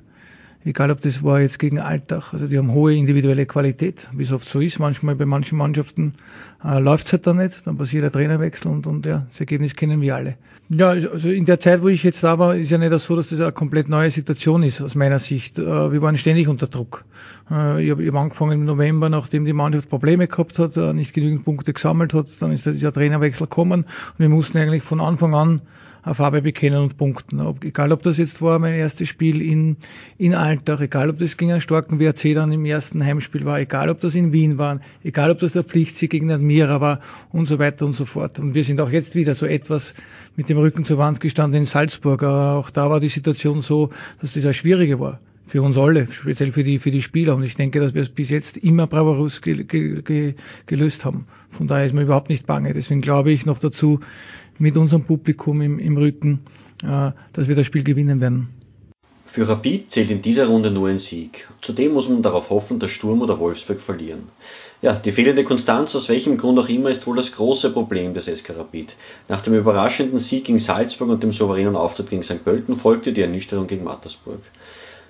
egal 0.65 0.91
ob 0.91 0.99
das 0.99 1.23
war 1.23 1.39
jetzt 1.39 1.59
gegen 1.59 1.79
Alltag. 1.79 2.33
Also 2.33 2.47
die 2.47 2.57
haben 2.57 2.71
hohe 2.71 2.95
individuelle 2.95 3.45
Qualität, 3.45 4.09
wie 4.13 4.23
es 4.23 4.33
oft 4.33 4.49
so 4.49 4.59
ist. 4.59 4.79
Manchmal 4.79 5.15
bei 5.15 5.25
manchen 5.25 5.57
Mannschaften 5.57 6.15
äh, 6.63 6.79
läuft 6.79 7.05
es 7.07 7.13
halt 7.13 7.27
dann 7.27 7.37
nicht, 7.37 7.65
dann 7.67 7.77
passiert 7.77 8.03
der 8.03 8.11
Trainerwechsel 8.11 8.71
und, 8.71 8.87
und 8.87 9.05
ja, 9.05 9.25
das 9.29 9.39
Ergebnis 9.39 9.75
kennen 9.75 10.01
wir 10.01 10.15
alle. 10.15 10.37
Ja, 10.69 10.89
also 10.89 11.29
in 11.29 11.45
der 11.45 11.59
Zeit, 11.59 11.83
wo 11.83 11.87
ich 11.87 12.03
jetzt 12.03 12.23
da 12.23 12.39
war, 12.39 12.55
ist 12.55 12.71
ja 12.71 12.79
nicht 12.79 12.99
so, 12.99 13.15
dass 13.15 13.29
das 13.29 13.39
eine 13.39 13.51
komplett 13.51 13.87
neue 13.87 14.09
Situation 14.09 14.63
ist, 14.63 14.81
aus 14.81 14.95
meiner 14.95 15.19
Sicht. 15.19 15.59
Äh, 15.59 15.91
wir 15.91 16.01
waren 16.01 16.17
ständig 16.17 16.47
unter 16.47 16.67
Druck. 16.67 17.05
Äh, 17.51 17.85
ich 17.85 17.91
habe 17.91 18.05
hab 18.07 18.15
angefangen 18.15 18.53
im 18.53 18.65
November, 18.65 19.09
nachdem 19.09 19.45
die 19.45 19.53
Mannschaft 19.53 19.89
Probleme 19.89 20.27
gehabt 20.27 20.57
hat, 20.57 20.75
äh, 20.77 20.93
nicht 20.93 21.13
genügend 21.13 21.45
Punkte 21.45 21.73
gesammelt 21.73 22.15
hat, 22.15 22.27
dann 22.39 22.51
ist 22.51 22.65
dieser 22.65 22.91
Trainerwechsel 22.91 23.45
gekommen 23.45 23.83
und 23.83 24.19
wir 24.19 24.29
mussten 24.29 24.57
eigentlich 24.57 24.83
von 24.83 24.99
Anfang 24.99 25.35
an 25.35 25.61
Farbe 26.13 26.41
bekennen 26.41 26.79
und 26.79 26.97
punkten. 26.97 27.41
Ob, 27.41 27.63
egal 27.63 27.91
ob 27.91 28.03
das 28.03 28.17
jetzt 28.17 28.41
war 28.41 28.59
mein 28.59 28.73
erstes 28.73 29.09
Spiel 29.09 29.41
in, 29.41 29.77
in 30.17 30.33
Alltag, 30.33 30.81
egal 30.81 31.09
ob 31.09 31.17
das 31.17 31.37
gegen 31.37 31.51
einen 31.51 31.61
starken 31.61 31.99
WRC 31.99 32.35
dann 32.35 32.51
im 32.51 32.65
ersten 32.65 33.03
Heimspiel 33.03 33.45
war, 33.45 33.59
egal 33.59 33.89
ob 33.89 33.99
das 34.01 34.13
in 34.13 34.31
Wien 34.31 34.57
war, 34.57 34.79
egal 35.03 35.31
ob 35.31 35.39
das 35.39 35.53
der 35.53 35.63
Pflichtsieg 35.63 36.11
gegen 36.11 36.31
Admira 36.31 36.79
war 36.81 36.99
und 37.31 37.47
so 37.47 37.57
weiter 37.57 37.85
und 37.85 37.95
so 37.95 38.05
fort. 38.05 38.39
Und 38.39 38.53
wir 38.53 38.63
sind 38.63 38.79
auch 38.81 38.91
jetzt 38.91 39.15
wieder 39.15 39.33
so 39.33 39.45
etwas 39.45 39.95
mit 40.35 40.49
dem 40.49 40.57
Rücken 40.57 40.85
zur 40.85 40.97
Wand 40.97 41.19
gestanden 41.19 41.61
in 41.61 41.65
Salzburg. 41.65 42.21
Aber 42.23 42.53
auch 42.53 42.69
da 42.69 42.89
war 42.89 42.99
die 42.99 43.09
Situation 43.09 43.61
so, 43.61 43.89
dass 44.21 44.33
das 44.33 44.43
eine 44.43 44.53
schwierige 44.53 44.99
war 44.99 45.19
für 45.47 45.61
uns 45.61 45.77
alle, 45.77 46.07
speziell 46.11 46.51
für 46.51 46.63
die, 46.63 46.79
für 46.79 46.91
die 46.91 47.01
Spieler. 47.01 47.35
Und 47.35 47.43
ich 47.43 47.55
denke, 47.55 47.79
dass 47.79 47.93
wir 47.93 48.01
es 48.01 48.09
bis 48.09 48.29
jetzt 48.29 48.57
immer 48.57 48.87
bravourös 48.87 49.41
ge, 49.41 49.63
ge, 49.63 50.01
ge, 50.01 50.33
gelöst 50.65 51.05
haben. 51.05 51.27
Von 51.51 51.67
daher 51.67 51.85
ist 51.85 51.93
mir 51.93 52.01
überhaupt 52.01 52.29
nicht 52.29 52.45
bange. 52.45 52.73
Deswegen 52.73 53.01
glaube 53.01 53.31
ich 53.31 53.45
noch 53.45 53.59
dazu, 53.59 53.99
mit 54.57 54.77
unserem 54.77 55.03
Publikum 55.03 55.61
im, 55.61 55.79
im 55.79 55.97
Rücken, 55.97 56.41
äh, 56.83 57.11
dass 57.33 57.47
wir 57.47 57.55
das 57.55 57.65
Spiel 57.65 57.83
gewinnen 57.83 58.21
werden. 58.21 58.49
Für 59.25 59.49
Rapid 59.49 59.91
zählt 59.91 60.11
in 60.11 60.21
dieser 60.21 60.47
Runde 60.47 60.71
nur 60.71 60.87
ein 60.87 60.99
Sieg. 60.99 61.47
Zudem 61.61 61.93
muss 61.93 62.07
man 62.07 62.21
darauf 62.21 62.51
hoffen, 62.51 62.79
dass 62.79 62.91
Sturm 62.91 63.21
oder 63.21 63.39
Wolfsburg 63.39 63.81
verlieren. 63.81 64.23
Ja, 64.81 64.93
die 64.93 65.11
fehlende 65.11 65.43
Konstanz, 65.43 65.95
aus 65.95 66.09
welchem 66.09 66.37
Grund 66.37 66.59
auch 66.59 66.69
immer, 66.69 66.89
ist 66.89 67.07
wohl 67.07 67.15
das 67.15 67.31
große 67.31 67.71
Problem 67.71 68.13
des 68.13 68.25
SK 68.27 68.51
Rapid. 68.51 68.95
Nach 69.27 69.41
dem 69.41 69.55
überraschenden 69.55 70.19
Sieg 70.19 70.45
gegen 70.45 70.59
Salzburg 70.59 71.09
und 71.09 71.23
dem 71.23 71.33
souveränen 71.33 71.75
Auftritt 71.75 72.11
gegen 72.11 72.23
St. 72.23 72.43
Pölten 72.43 72.75
folgte 72.75 73.13
die 73.13 73.21
Ernüchterung 73.21 73.67
gegen 73.67 73.83
Mattersburg. 73.83 74.41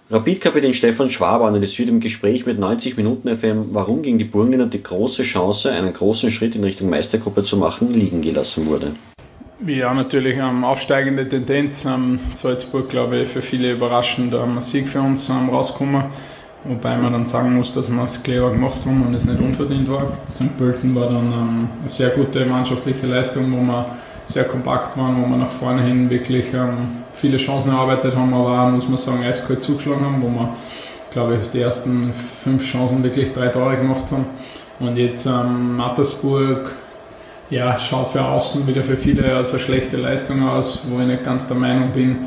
Rapid-Kapitän 0.10 0.74
Stefan 0.74 1.10
Schwab 1.10 1.42
analysiert 1.42 1.90
im 1.90 2.00
Gespräch 2.00 2.46
mit 2.46 2.58
90 2.58 2.96
Minuten 2.96 3.36
FM, 3.36 3.70
warum 3.74 4.02
gegen 4.02 4.18
die 4.18 4.24
Burgenländer 4.24 4.68
die 4.68 4.84
große 4.84 5.24
Chance, 5.24 5.72
einen 5.72 5.94
großen 5.94 6.32
Schritt 6.32 6.56
in 6.56 6.64
Richtung 6.64 6.90
Meistergruppe 6.90 7.44
zu 7.44 7.58
machen, 7.58 7.94
liegen 7.94 8.22
gelassen 8.22 8.68
wurde. 8.68 8.92
Ja, 9.64 9.94
natürlich 9.94 10.38
ähm, 10.38 10.66
aufsteigende 10.66 11.30
Tendenz. 11.30 11.86
Ähm, 11.86 12.20
Salzburg, 12.34 12.90
glaube 12.90 13.20
ich, 13.20 13.30
für 13.30 13.42
viele 13.42 13.72
überraschend 13.72 14.34
ähm, 14.34 14.60
Sieg 14.60 14.90
für 14.90 15.00
uns 15.00 15.30
ähm, 15.30 15.50
rausgekommen. 15.50 16.04
Wobei 16.66 16.98
man 16.98 17.14
dann 17.14 17.26
sagen 17.26 17.56
muss, 17.56 17.72
dass 17.72 17.90
wir 17.90 18.04
es 18.04 18.22
clever 18.22 18.50
gemacht 18.50 18.86
haben 18.86 19.06
und 19.06 19.14
es 19.14 19.26
nicht 19.26 19.40
unverdient 19.40 19.90
war. 19.90 20.12
St. 20.30 20.58
Pölten 20.58 20.94
war 20.94 21.06
dann 21.06 21.32
ähm, 21.32 21.70
eine 21.80 21.90
sehr 21.90 22.10
gute 22.10 22.46
mannschaftliche 22.46 23.08
Leistung, 23.08 23.50
wo 23.54 23.62
wir 23.62 23.86
sehr 24.26 24.44
kompakt 24.44 24.98
waren, 24.98 25.24
wo 25.24 25.28
wir 25.28 25.38
nach 25.38 25.52
vorne 25.52 25.84
hin 25.84 26.10
wirklich 26.10 26.54
ähm, 26.54 26.88
viele 27.12 27.38
Chancen 27.38 27.72
erarbeitet 27.72 28.16
haben, 28.16 28.34
aber 28.34 28.62
auch, 28.62 28.72
muss 28.72 28.90
man 28.90 28.98
sagen, 28.98 29.24
eiskalt 29.24 29.62
zugeschlagen 29.62 30.04
haben, 30.04 30.22
wo 30.22 30.28
wir, 30.28 30.54
glaube 31.12 31.38
ich, 31.40 31.50
die 31.52 31.62
ersten 31.62 32.12
fünf 32.12 32.66
Chancen 32.66 33.04
wirklich 33.04 33.32
drei 33.32 33.48
Tore 33.48 33.78
gemacht 33.78 34.12
haben. 34.12 34.26
Und 34.80 34.98
jetzt 34.98 35.28
ähm, 35.28 35.78
Mattersburg 35.78 36.76
ja, 37.50 37.78
schaut 37.78 38.08
für 38.08 38.24
außen 38.24 38.68
wieder 38.68 38.82
für 38.82 38.98
viele 38.98 39.36
als 39.36 39.52
eine 39.52 39.60
schlechte 39.60 39.98
Leistung 39.98 40.48
aus, 40.48 40.86
wo 40.90 41.00
ich 41.00 41.08
nicht 41.08 41.24
ganz 41.24 41.48
der 41.48 41.58
Meinung 41.58 41.92
bin, 41.92 42.18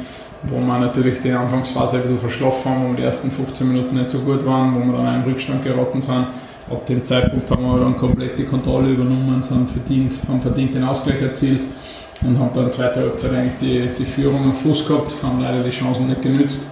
wo 0.44 0.60
wir 0.60 0.78
natürlich 0.78 1.20
die 1.20 1.32
Anfangsphase 1.32 1.96
ein 1.96 2.02
bisschen 2.02 2.18
verschlafen 2.18 2.70
haben, 2.70 2.90
wo 2.90 2.94
die 2.94 3.02
ersten 3.02 3.30
15 3.30 3.66
Minuten 3.66 3.96
nicht 3.96 4.10
so 4.10 4.20
gut 4.20 4.46
waren, 4.46 4.74
wo 4.74 4.80
wir 4.80 4.96
dann 4.96 5.06
einen 5.06 5.24
Rückstand 5.24 5.64
geraten 5.64 6.00
sind. 6.00 6.26
Ab 6.70 6.84
dem 6.86 7.04
Zeitpunkt 7.04 7.50
haben 7.50 7.64
wir 7.64 7.80
dann 7.80 7.96
komplett 7.96 8.38
die 8.38 8.44
Kontrolle 8.44 8.90
übernommen, 8.90 9.42
sind 9.42 9.70
verdient, 9.70 10.20
haben 10.28 10.40
verdient 10.40 10.74
den 10.74 10.84
Ausgleich 10.84 11.20
erzielt 11.22 11.62
und 12.22 12.38
haben 12.38 12.50
dann 12.52 12.70
zweiter 12.70 13.00
Halbzeit 13.00 13.32
eigentlich 13.32 13.56
die, 13.56 13.88
die 13.98 14.04
Führung 14.04 14.44
am 14.44 14.52
Fuß 14.52 14.86
gehabt, 14.86 15.16
haben 15.22 15.40
leider 15.40 15.62
die 15.62 15.70
Chancen 15.70 16.08
nicht 16.08 16.22
genützt. 16.22 16.66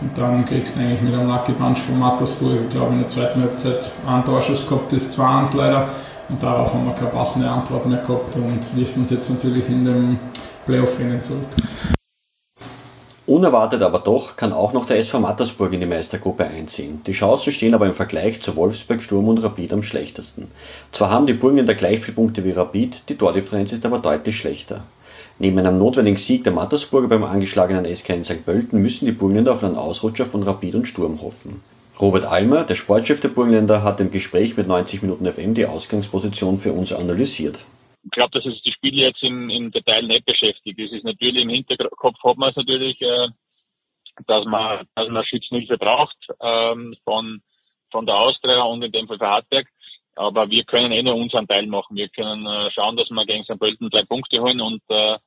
Und 0.00 0.16
dann 0.16 0.46
kriegst 0.46 0.76
du 0.76 0.80
eigentlich 0.80 1.02
mit 1.02 1.12
einem 1.12 1.28
Lucky 1.28 1.52
Punch 1.52 1.78
von 1.78 1.98
Mattersburg, 1.98 2.60
ich 2.62 2.68
glaube 2.70 2.92
in 2.92 3.00
der 3.00 3.08
zweiten 3.08 3.42
Halbzeit 3.42 3.90
einen 4.06 4.24
Torschuss 4.24 4.66
gehabt, 4.66 4.92
das 4.92 5.18
2-1 5.18 5.56
leider. 5.56 5.88
Und 6.30 6.42
darauf 6.42 6.72
haben 6.72 6.86
wir 6.86 6.94
keine 6.94 7.10
passende 7.10 7.50
Antwort 7.50 7.86
mehr 7.86 7.98
gehabt 7.98 8.36
und 8.36 8.76
wirft 8.76 8.96
uns 8.96 9.10
jetzt 9.10 9.30
natürlich 9.30 9.68
in 9.68 9.84
dem 9.84 10.18
Playoff-Rennen 10.64 11.20
zurück. 11.20 11.46
Unerwartet 13.26 13.82
aber 13.82 14.00
doch 14.00 14.36
kann 14.36 14.52
auch 14.52 14.72
noch 14.72 14.86
der 14.86 14.98
SV 14.98 15.20
Mattersburg 15.20 15.72
in 15.72 15.80
die 15.80 15.86
Meistergruppe 15.86 16.44
einziehen. 16.44 17.02
Die 17.06 17.12
Chancen 17.12 17.52
stehen 17.52 17.74
aber 17.74 17.86
im 17.86 17.94
Vergleich 17.94 18.42
zu 18.42 18.56
Wolfsberg, 18.56 19.02
Sturm 19.02 19.28
und 19.28 19.38
Rapid 19.38 19.72
am 19.72 19.82
schlechtesten. 19.84 20.50
Zwar 20.90 21.10
haben 21.10 21.26
die 21.26 21.32
Burgenländer 21.32 21.74
gleich 21.74 22.00
viele 22.00 22.16
Punkte 22.16 22.44
wie 22.44 22.50
Rapid, 22.50 23.08
die 23.08 23.16
Tordifferenz 23.16 23.72
ist 23.72 23.86
aber 23.86 23.98
deutlich 23.98 24.36
schlechter. 24.36 24.82
Neben 25.38 25.58
einem 25.58 25.78
notwendigen 25.78 26.16
Sieg 26.16 26.44
der 26.44 26.52
Mattersburger 26.52 27.08
beim 27.08 27.24
angeschlagenen 27.24 27.86
SK 27.94 28.10
in 28.10 28.24
St. 28.24 28.44
Pölten 28.44 28.82
müssen 28.82 29.06
die 29.06 29.12
Burgenländer 29.12 29.52
auf 29.52 29.62
einen 29.62 29.76
Ausrutscher 29.76 30.26
von 30.26 30.42
Rapid 30.42 30.74
und 30.74 30.86
Sturm 30.86 31.22
hoffen. 31.22 31.62
Robert 32.00 32.24
Almer, 32.24 32.64
der 32.64 32.76
Sportchef 32.76 33.20
der 33.20 33.28
Burgenländer, 33.28 33.82
hat 33.82 34.00
im 34.00 34.10
Gespräch 34.10 34.56
mit 34.56 34.66
90 34.66 35.02
Minuten 35.02 35.26
FM 35.26 35.54
die 35.54 35.66
Ausgangsposition 35.66 36.58
für 36.58 36.72
uns 36.72 36.92
analysiert 36.92 37.58
ich 38.02 38.10
glaube, 38.10 38.30
dass 38.32 38.46
es 38.46 38.62
die 38.62 38.72
Spiele 38.72 39.02
jetzt 39.02 39.22
im, 39.22 39.50
im 39.50 39.70
Detail 39.70 40.02
nicht 40.02 40.24
beschäftigt. 40.24 40.78
Es 40.78 40.92
ist 40.92 41.04
natürlich 41.04 41.42
im 41.42 41.50
Hinterkopf 41.50 42.16
hat 42.24 42.38
man 42.38 42.50
es 42.50 42.56
natürlich, 42.56 43.00
äh, 43.00 43.28
dass 44.26 44.44
man, 44.46 44.86
dass 44.94 45.08
man 45.08 45.24
Schützenhilfe 45.24 45.78
braucht 45.78 46.16
ähm, 46.40 46.96
von 47.04 47.42
von 47.90 48.06
der 48.06 48.16
Austria 48.16 48.62
und 48.62 48.82
in 48.84 48.92
dem 48.92 49.08
Fall 49.08 49.18
für 49.18 49.26
Hartberg. 49.26 49.66
Aber 50.14 50.48
wir 50.48 50.64
können 50.64 50.92
eh 50.92 51.02
nur 51.02 51.16
unseren 51.16 51.48
Teil 51.48 51.66
machen. 51.66 51.96
Wir 51.96 52.08
können 52.08 52.46
äh, 52.46 52.70
schauen, 52.70 52.96
dass 52.96 53.10
wir 53.10 53.26
gegen 53.26 53.42
St. 53.44 53.58
Pölten 53.58 53.90
drei 53.90 54.04
Punkte 54.04 54.40
holen 54.40 54.60
und 54.60 54.80
äh, 54.88 55.18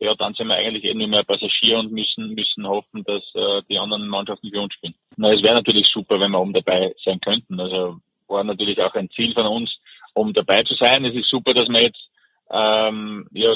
ja, 0.00 0.14
dann 0.14 0.34
sind 0.34 0.48
wir 0.48 0.54
eigentlich 0.54 0.84
eh 0.84 0.94
nur 0.94 1.08
mehr 1.08 1.24
Passagier 1.24 1.78
und 1.78 1.92
müssen 1.92 2.34
müssen 2.34 2.66
hoffen, 2.66 3.04
dass 3.04 3.22
äh, 3.34 3.62
die 3.68 3.78
anderen 3.78 4.08
Mannschaften 4.08 4.50
für 4.50 4.60
uns 4.60 4.74
spielen. 4.74 4.94
Na, 5.16 5.32
es 5.32 5.42
wäre 5.42 5.54
natürlich 5.54 5.88
super, 5.92 6.20
wenn 6.20 6.30
wir 6.30 6.40
oben 6.40 6.52
dabei 6.52 6.94
sein 7.04 7.20
könnten. 7.20 7.58
Also 7.58 7.98
war 8.28 8.44
natürlich 8.44 8.80
auch 8.80 8.94
ein 8.94 9.10
Ziel 9.10 9.34
von 9.34 9.46
uns, 9.46 9.70
um 10.14 10.32
dabei 10.32 10.62
zu 10.62 10.74
sein. 10.74 11.04
Es 11.04 11.14
ist 11.14 11.30
super, 11.30 11.54
dass 11.54 11.68
wir 11.68 11.82
jetzt 11.82 12.10
ähm, 12.50 13.26
ja, 13.32 13.54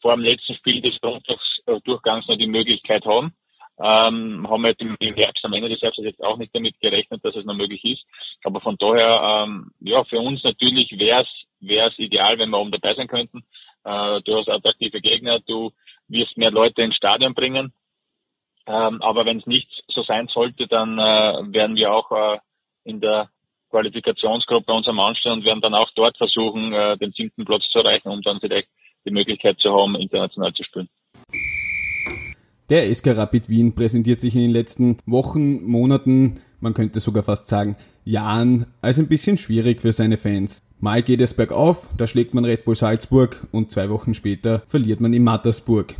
vor 0.00 0.14
dem 0.14 0.24
letzten 0.24 0.54
Spiel 0.54 0.80
des 0.80 0.98
Grunddurchgangs 1.00 2.28
noch 2.28 2.36
die 2.36 2.46
Möglichkeit 2.46 3.04
haben. 3.04 3.34
Ähm, 3.82 4.46
haben 4.48 4.62
wir 4.62 4.78
im, 4.78 4.94
im 5.00 5.14
Herbst, 5.14 5.42
am 5.44 5.54
Ende 5.54 5.70
des 5.70 5.80
Herbstes 5.80 6.04
jetzt 6.04 6.22
auch 6.22 6.36
nicht 6.36 6.54
damit 6.54 6.78
gerechnet, 6.80 7.24
dass 7.24 7.34
es 7.34 7.46
noch 7.46 7.54
möglich 7.54 7.82
ist. 7.84 8.04
Aber 8.44 8.60
von 8.60 8.76
daher, 8.78 9.44
ähm, 9.46 9.70
ja, 9.80 10.04
für 10.04 10.18
uns 10.20 10.44
natürlich 10.44 10.90
wäre 10.98 11.24
es 11.62 11.98
ideal, 11.98 12.38
wenn 12.38 12.50
wir 12.50 12.58
oben 12.58 12.72
dabei 12.72 12.94
sein 12.94 13.08
könnten. 13.08 13.42
Äh, 13.84 14.20
du 14.22 14.36
hast 14.36 14.48
attraktive 14.48 15.00
Gegner, 15.00 15.40
du 15.46 15.72
wirst 16.08 16.36
mehr 16.36 16.50
Leute 16.50 16.82
ins 16.82 16.96
Stadion 16.96 17.34
bringen. 17.34 17.72
Ähm, 18.66 19.00
aber 19.02 19.24
wenn 19.24 19.38
es 19.38 19.46
nicht 19.46 19.68
so 19.88 20.02
sein 20.02 20.28
sollte, 20.32 20.66
dann 20.66 20.98
äh, 20.98 21.52
werden 21.52 21.76
wir 21.76 21.92
auch 21.92 22.10
äh, 22.12 22.38
in 22.84 23.00
der 23.00 23.30
Qualifikationsgruppe 23.70 24.72
uns 24.72 24.88
am 24.88 25.00
Anstellen 25.00 25.38
und 25.38 25.44
werden 25.44 25.60
dann 25.60 25.74
auch 25.74 25.90
dort 25.94 26.16
versuchen, 26.18 26.72
äh, 26.72 26.96
den 26.98 27.12
siebten 27.12 27.44
Platz 27.44 27.64
zu 27.72 27.78
erreichen, 27.78 28.08
um 28.08 28.20
dann 28.22 28.40
vielleicht 28.40 28.68
die 29.04 29.12
Möglichkeit 29.12 29.58
zu 29.60 29.70
haben, 29.72 29.94
international 29.94 30.52
zu 30.52 30.62
spielen. 30.64 30.88
Der 32.68 32.94
SK 32.94 33.16
Rapid 33.16 33.48
Wien 33.48 33.74
präsentiert 33.74 34.20
sich 34.20 34.34
in 34.34 34.42
den 34.42 34.52
letzten 34.52 34.98
Wochen, 35.06 35.64
Monaten, 35.64 36.40
man 36.60 36.74
könnte 36.74 37.00
sogar 37.00 37.22
fast 37.22 37.48
sagen 37.48 37.76
Jahren, 38.04 38.66
als 38.80 38.98
ein 38.98 39.08
bisschen 39.08 39.36
schwierig 39.36 39.82
für 39.82 39.92
seine 39.92 40.16
Fans. 40.16 40.62
Mal 40.80 41.02
geht 41.02 41.20
es 41.20 41.34
bergauf, 41.34 41.88
da 41.96 42.06
schlägt 42.06 42.32
man 42.32 42.44
Red 42.44 42.64
Bull 42.64 42.74
Salzburg 42.74 43.46
und 43.52 43.70
zwei 43.70 43.90
Wochen 43.90 44.14
später 44.14 44.62
verliert 44.66 45.00
man 45.00 45.12
in 45.12 45.24
Mattersburg. 45.24 45.94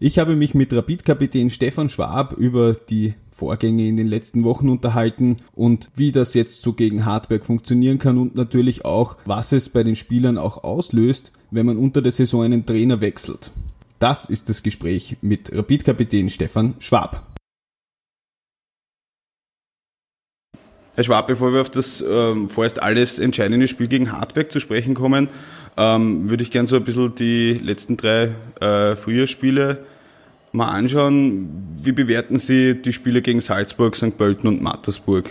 Ich 0.00 0.18
habe 0.18 0.34
mich 0.36 0.54
mit 0.54 0.74
Rapid-Kapitän 0.74 1.48
Stefan 1.48 1.88
Schwab 1.88 2.32
über 2.32 2.74
die 2.74 3.14
Vorgänge 3.30 3.86
in 3.86 3.96
den 3.96 4.08
letzten 4.08 4.44
Wochen 4.44 4.68
unterhalten 4.68 5.36
und 5.54 5.90
wie 5.96 6.12
das 6.12 6.34
jetzt 6.34 6.62
so 6.62 6.72
gegen 6.72 7.06
Hardberg 7.06 7.46
funktionieren 7.46 7.98
kann 7.98 8.18
und 8.18 8.34
natürlich 8.34 8.84
auch, 8.84 9.16
was 9.24 9.52
es 9.52 9.68
bei 9.68 9.82
den 9.82 9.96
Spielern 9.96 10.38
auch 10.38 10.64
auslöst, 10.64 11.32
wenn 11.50 11.66
man 11.66 11.76
unter 11.76 12.02
der 12.02 12.12
Saison 12.12 12.42
einen 12.42 12.66
Trainer 12.66 13.00
wechselt. 13.00 13.50
Das 13.98 14.24
ist 14.24 14.48
das 14.48 14.62
Gespräch 14.62 15.16
mit 15.22 15.54
Rapid-Kapitän 15.54 16.28
Stefan 16.28 16.74
Schwab. 16.80 17.31
Herr 20.94 21.04
Schwab, 21.04 21.26
bevor 21.26 21.54
wir 21.54 21.62
auf 21.62 21.70
das 21.70 22.04
ähm, 22.06 22.50
vorerst 22.50 22.82
alles 22.82 23.18
entscheidende 23.18 23.66
Spiel 23.66 23.86
gegen 23.86 24.12
Hardberg 24.12 24.52
zu 24.52 24.60
sprechen 24.60 24.94
kommen, 24.94 25.28
ähm, 25.78 26.28
würde 26.28 26.42
ich 26.42 26.50
gerne 26.50 26.68
so 26.68 26.76
ein 26.76 26.84
bisschen 26.84 27.14
die 27.14 27.54
letzten 27.54 27.96
drei 27.96 28.30
äh, 28.60 28.94
Frühjahrsspiele 28.94 29.78
mal 30.52 30.68
anschauen. 30.68 31.78
Wie 31.80 31.92
bewerten 31.92 32.38
Sie 32.38 32.74
die 32.74 32.92
Spiele 32.92 33.22
gegen 33.22 33.40
Salzburg, 33.40 33.96
St. 33.96 34.18
Pölten 34.18 34.48
und 34.48 34.60
Mattersburg? 34.60 35.30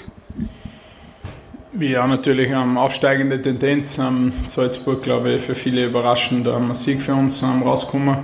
Ja, 1.79 2.07
natürlich 2.07 2.49
ähm, 2.49 2.77
aufsteigende 2.77 3.39
Tendenz. 3.39 3.99
Ähm, 3.99 4.33
Salzburg, 4.47 5.03
glaube 5.03 5.33
ich, 5.33 5.41
für 5.43 5.55
viele 5.55 5.85
überraschend 5.85 6.47
ähm, 6.47 6.73
Sieg 6.73 7.01
für 7.01 7.13
uns 7.13 7.43
ähm, 7.43 7.61
rausgekommen. 7.61 8.17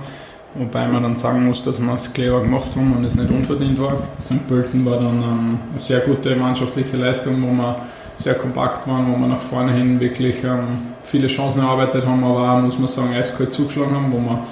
Wobei 0.54 0.88
man 0.88 1.02
dann 1.02 1.14
sagen 1.14 1.46
muss, 1.46 1.62
dass 1.62 1.78
wir 1.78 1.94
es 1.94 2.12
clever 2.12 2.40
gemacht 2.40 2.70
haben 2.74 2.96
und 2.96 3.04
es 3.04 3.14
nicht 3.14 3.30
unverdient 3.30 3.80
war. 3.80 3.98
St. 4.20 4.46
Pölten 4.48 4.84
war 4.84 4.96
dann 4.96 5.22
ähm, 5.22 5.58
eine 5.70 5.78
sehr 5.78 6.00
gute 6.00 6.34
mannschaftliche 6.34 6.96
Leistung, 6.96 7.42
wo 7.42 7.52
wir 7.52 7.76
sehr 8.16 8.34
kompakt 8.34 8.88
waren, 8.88 9.12
wo 9.12 9.16
wir 9.16 9.28
nach 9.28 9.40
vorne 9.40 9.72
hin 9.72 10.00
wirklich 10.00 10.42
ähm, 10.42 10.78
viele 11.00 11.28
Chancen 11.28 11.62
erarbeitet 11.62 12.04
haben, 12.04 12.24
aber 12.24 12.52
auch, 12.52 12.62
muss 12.62 12.78
man 12.78 12.88
sagen, 12.88 13.14
eiskalt 13.14 13.52
zugeschlagen 13.52 13.94
haben, 13.94 14.12
wo 14.12 14.18
wir 14.18 14.42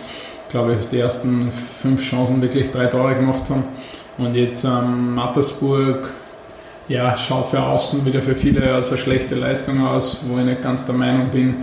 glaube 0.49 0.75
ich, 0.75 0.89
die 0.89 0.99
ersten 0.99 1.51
fünf 1.51 2.03
Chancen 2.03 2.41
wirklich 2.41 2.71
drei 2.71 2.87
Tore 2.87 3.15
gemacht 3.15 3.43
haben. 3.51 3.65
Und 4.19 4.35
jetzt 4.35 4.65
ähm, 4.65 5.15
Mattersburg, 5.15 6.13
ja, 6.89 7.17
schaut 7.17 7.47
für 7.47 7.63
außen 7.63 8.07
wieder 8.07 8.23
für 8.23 8.35
viele 8.35 8.73
als 8.73 8.91
eine 8.91 8.99
schlechte 8.99 9.35
Leistung 9.35 9.85
aus, 9.85 10.25
wo 10.27 10.39
ich 10.39 10.45
nicht 10.45 10.63
ganz 10.63 10.85
der 10.85 10.95
Meinung 10.95 11.29
bin, 11.31 11.57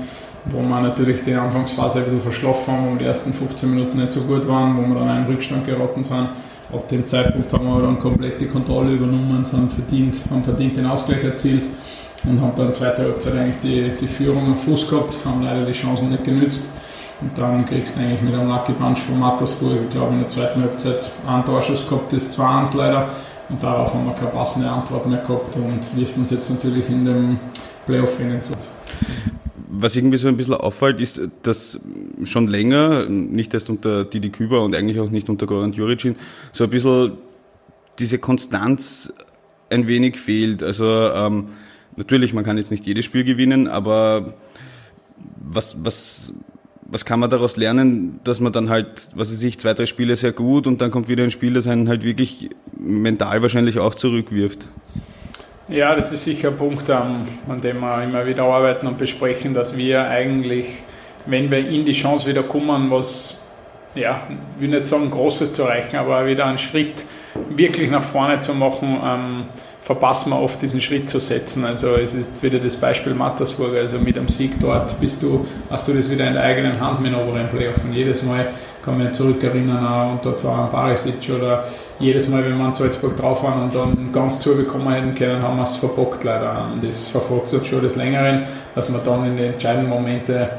wo 0.46 0.62
wir 0.62 0.82
natürlich 0.82 1.22
die 1.22 1.34
Anfangsphase 1.34 2.00
ein 2.00 2.06
bisschen 2.06 2.22
verschlafen 2.22 2.74
haben, 2.74 2.94
wo 2.94 2.96
die 2.98 3.06
ersten 3.06 3.34
15 3.34 3.70
Minuten 3.70 3.98
nicht 3.98 4.12
so 4.12 4.22
gut 4.22 4.48
waren, 4.48 4.78
wo 4.78 4.82
wir 4.82 4.96
dann 4.96 5.08
einen 5.08 5.26
Rückstand 5.26 5.66
geraten 5.66 6.04
sind. 6.04 6.30
Ab 6.72 6.88
dem 6.88 7.08
Zeitpunkt 7.08 7.52
haben 7.54 7.66
wir 7.66 7.82
dann 7.82 8.00
komplett 8.00 8.42
die 8.42 8.48
Kontrolle 8.48 8.94
übernommen, 8.94 9.46
sind 9.46 9.72
verdient, 9.72 10.24
haben 10.30 10.44
verdient 10.44 10.76
den 10.78 10.88
Ausgleich 10.88 11.24
erzielt 11.24 11.66
und 12.26 12.42
haben 12.42 12.54
dann 12.56 12.74
zweiten 12.74 13.04
Halbzeit 13.04 13.36
eigentlich 13.36 13.60
die, 13.60 13.92
die 14.00 14.08
Führung 14.08 14.46
am 14.48 14.56
Fuß 14.56 14.90
gehabt, 14.90 15.20
haben 15.26 15.44
leider 15.44 15.66
die 15.66 15.72
Chancen 15.72 16.10
nicht 16.10 16.24
genützt. 16.24 16.70
Und 17.22 17.38
dann 17.38 17.64
kriegst 17.64 17.96
du 17.96 18.02
eigentlich 18.02 18.22
mit 18.22 18.34
einem 18.34 18.50
Lucky 18.50 18.74
Punch 18.74 19.00
von 19.00 19.20
Mattersburg, 19.20 19.78
ich 19.84 19.90
glaube 19.90 20.14
in 20.14 20.20
der 20.20 20.28
zweiten 20.28 20.62
Halbzeit 20.62 21.12
einen 21.28 21.46
Torschuss 21.46 21.88
gehabt, 21.88 22.12
das 22.12 22.38
2-1 22.38 22.76
leider. 22.76 23.10
Und 23.50 23.62
darauf 23.62 23.94
haben 23.94 24.06
wir 24.06 24.14
keine 24.14 24.32
passende 24.32 24.70
Antwort 24.70 25.06
mehr 25.06 25.20
gehabt 25.20 25.56
und 25.56 25.96
wirft 25.96 26.18
uns 26.18 26.32
jetzt 26.32 26.50
natürlich 26.50 26.90
in 26.90 27.06
dem 27.06 27.40
Playoff-Rennen 27.86 28.42
zu. 28.42 28.54
Was 29.76 29.96
irgendwie 29.96 30.18
so 30.18 30.28
ein 30.28 30.38
bisschen 30.38 30.54
auffällt, 30.54 31.02
ist, 31.02 31.22
dass 31.42 31.80
schon 32.24 32.48
länger, 32.48 33.08
nicht 33.10 33.54
erst 33.54 33.70
unter 33.70 34.06
Didi 34.06 34.30
Küber 34.30 34.64
und 34.64 34.76
eigentlich 34.76 35.00
auch 35.00 35.10
nicht 35.10 35.30
unter 35.30 35.48
Goran 35.48 35.74
Juricin, 35.74 36.16
so 36.52 36.64
ein 36.66 36.70
bisschen 36.70 37.14
diese 37.98 38.20
Konstanz 38.20 39.14
ein 39.70 39.88
wenig 39.88 40.20
fehlt. 40.20 40.62
Also 40.62 40.86
ähm, 40.86 41.50
natürlich, 41.96 42.34
man 42.34 42.44
kann 42.44 42.58
jetzt 42.58 42.70
nicht 42.70 42.86
jedes 42.86 43.06
Spiel 43.06 43.24
gewinnen, 43.24 43.68
aber 43.68 44.36
was, 45.40 45.84
was 45.84 46.34
was 46.94 47.06
kann 47.06 47.20
man 47.20 47.30
daraus 47.30 47.58
lernen, 47.58 48.20
dass 48.24 48.40
man 48.40 48.54
dann 48.54 48.70
halt, 48.70 49.10
was 49.16 49.32
weiß 49.32 49.42
ich, 49.44 49.58
zwei, 49.58 49.74
drei 49.74 49.88
Spiele 49.88 50.16
sehr 50.16 50.32
gut 50.32 50.68
und 50.68 50.80
dann 50.80 50.92
kommt 50.92 51.08
wieder 51.10 51.24
ein 51.24 51.32
Spiel, 51.32 51.54
das 51.54 51.68
einen 51.68 51.90
halt 51.90 52.04
wirklich 52.04 52.52
mental 52.78 53.42
wahrscheinlich 53.42 53.80
auch 53.80 53.96
zurückwirft? 53.96 54.68
Ja, 55.74 55.96
das 55.96 56.12
ist 56.12 56.26
sicher 56.26 56.50
ein 56.50 56.56
Punkt, 56.56 56.88
an 56.92 57.26
dem 57.64 57.80
wir 57.80 58.04
immer 58.04 58.24
wieder 58.28 58.44
arbeiten 58.44 58.86
und 58.86 59.00
besprechen, 59.00 59.56
dass 59.56 59.76
wir 59.76 60.08
eigentlich, 60.08 60.68
wenn 61.26 61.50
wir 61.50 61.68
in 61.68 61.84
die 61.84 61.94
Chance 61.94 62.30
wieder 62.30 62.44
kommen, 62.44 62.92
was, 62.92 63.42
ja, 63.96 64.22
ich 64.56 64.62
will 64.62 64.70
nicht 64.70 64.86
sagen, 64.86 65.10
Großes 65.10 65.52
zu 65.52 65.64
erreichen, 65.64 65.96
aber 65.96 66.28
wieder 66.28 66.46
einen 66.46 66.60
Schritt 66.60 67.04
wirklich 67.50 67.90
nach 67.90 68.04
vorne 68.04 68.40
zu 68.40 68.54
machen, 68.54 69.00
ähm, 69.04 69.46
verpassen 69.84 70.30
wir 70.30 70.40
oft 70.40 70.62
diesen 70.62 70.80
Schritt 70.80 71.10
zu 71.10 71.20
setzen. 71.20 71.66
Also 71.66 71.96
es 71.96 72.14
ist 72.14 72.42
wieder 72.42 72.58
das 72.58 72.78
Beispiel 72.78 73.14
Mattersburg, 73.14 73.76
also 73.76 74.00
mit 74.00 74.18
einem 74.18 74.30
Sieg 74.30 74.58
dort 74.60 74.98
bist 75.00 75.22
du, 75.22 75.46
hast 75.70 75.88
du 75.88 75.94
das 75.94 76.10
wieder 76.10 76.26
in 76.26 76.34
der 76.34 76.44
eigenen 76.44 76.80
Hand 76.80 77.02
mit 77.02 77.14
einem 77.14 77.28
oberen 77.28 77.50
Playoff. 77.50 77.84
Und 77.84 77.92
jedes 77.92 78.24
Mal 78.24 78.48
kann 78.82 78.98
man 78.98 79.14
zurückerinnern 79.14 79.84
an 79.86 80.12
unter 80.14 80.38
zwar 80.38 80.66
an 80.66 80.70
Barisic 80.70 81.30
oder 81.36 81.64
jedes 82.00 82.30
Mal, 82.30 82.46
wenn 82.46 82.58
wir 82.58 82.66
an 82.66 82.72
Salzburg 82.72 83.18
drauf 83.18 83.44
waren 83.44 83.64
und 83.64 83.76
dann 83.76 84.12
ganz 84.14 84.40
zubekommen 84.40 84.90
hätten 84.94 85.16
können, 85.16 85.42
haben 85.42 85.58
wir 85.58 85.64
es 85.64 85.76
verbockt 85.76 86.24
leider. 86.24 86.70
Und 86.72 86.82
das 86.82 87.10
verfolgt 87.10 87.54
uns 87.54 87.68
schon 87.68 87.82
des 87.82 87.98
Längeren, 87.98 88.44
dass 88.76 88.92
wir 88.92 89.00
dann 89.00 89.26
in 89.26 89.36
den 89.36 89.54
entscheidenden 89.54 89.90
Momente 89.90 90.50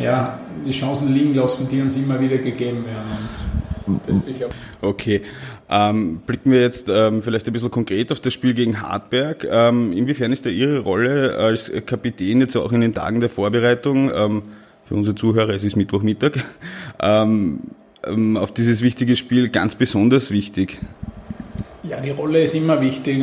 ja, 0.00 0.38
die 0.64 0.70
Chancen 0.70 1.12
liegen 1.12 1.34
lassen, 1.34 1.68
die 1.70 1.80
uns 1.80 1.96
immer 1.96 2.20
wieder 2.20 2.38
gegeben 2.38 2.84
werden. 2.84 3.98
Das 4.06 4.24
sicher. 4.24 4.48
Okay. 4.80 5.22
Ähm, 5.70 6.20
blicken 6.26 6.52
wir 6.52 6.60
jetzt 6.60 6.88
ähm, 6.88 7.22
vielleicht 7.22 7.46
ein 7.46 7.52
bisschen 7.52 7.70
konkret 7.70 8.12
auf 8.12 8.20
das 8.20 8.32
Spiel 8.32 8.54
gegen 8.54 8.80
Hartberg. 8.80 9.46
Ähm, 9.50 9.92
inwiefern 9.92 10.32
ist 10.32 10.46
da 10.46 10.50
Ihre 10.50 10.80
Rolle 10.80 11.36
als 11.36 11.70
Kapitän 11.86 12.40
jetzt 12.40 12.56
auch 12.56 12.72
in 12.72 12.80
den 12.80 12.94
Tagen 12.94 13.20
der 13.20 13.30
Vorbereitung, 13.30 14.10
ähm, 14.14 14.42
für 14.84 14.94
unsere 14.94 15.14
Zuhörer, 15.14 15.50
es 15.50 15.64
ist 15.64 15.76
Mittwochmittag, 15.76 16.32
ähm, 17.00 17.60
ähm, 18.06 18.36
auf 18.36 18.52
dieses 18.52 18.80
wichtige 18.80 19.16
Spiel 19.16 19.48
ganz 19.48 19.74
besonders 19.74 20.30
wichtig? 20.30 20.78
Ja, 21.82 22.00
die 22.00 22.10
Rolle 22.10 22.42
ist 22.42 22.54
immer 22.54 22.80
wichtig. 22.80 23.22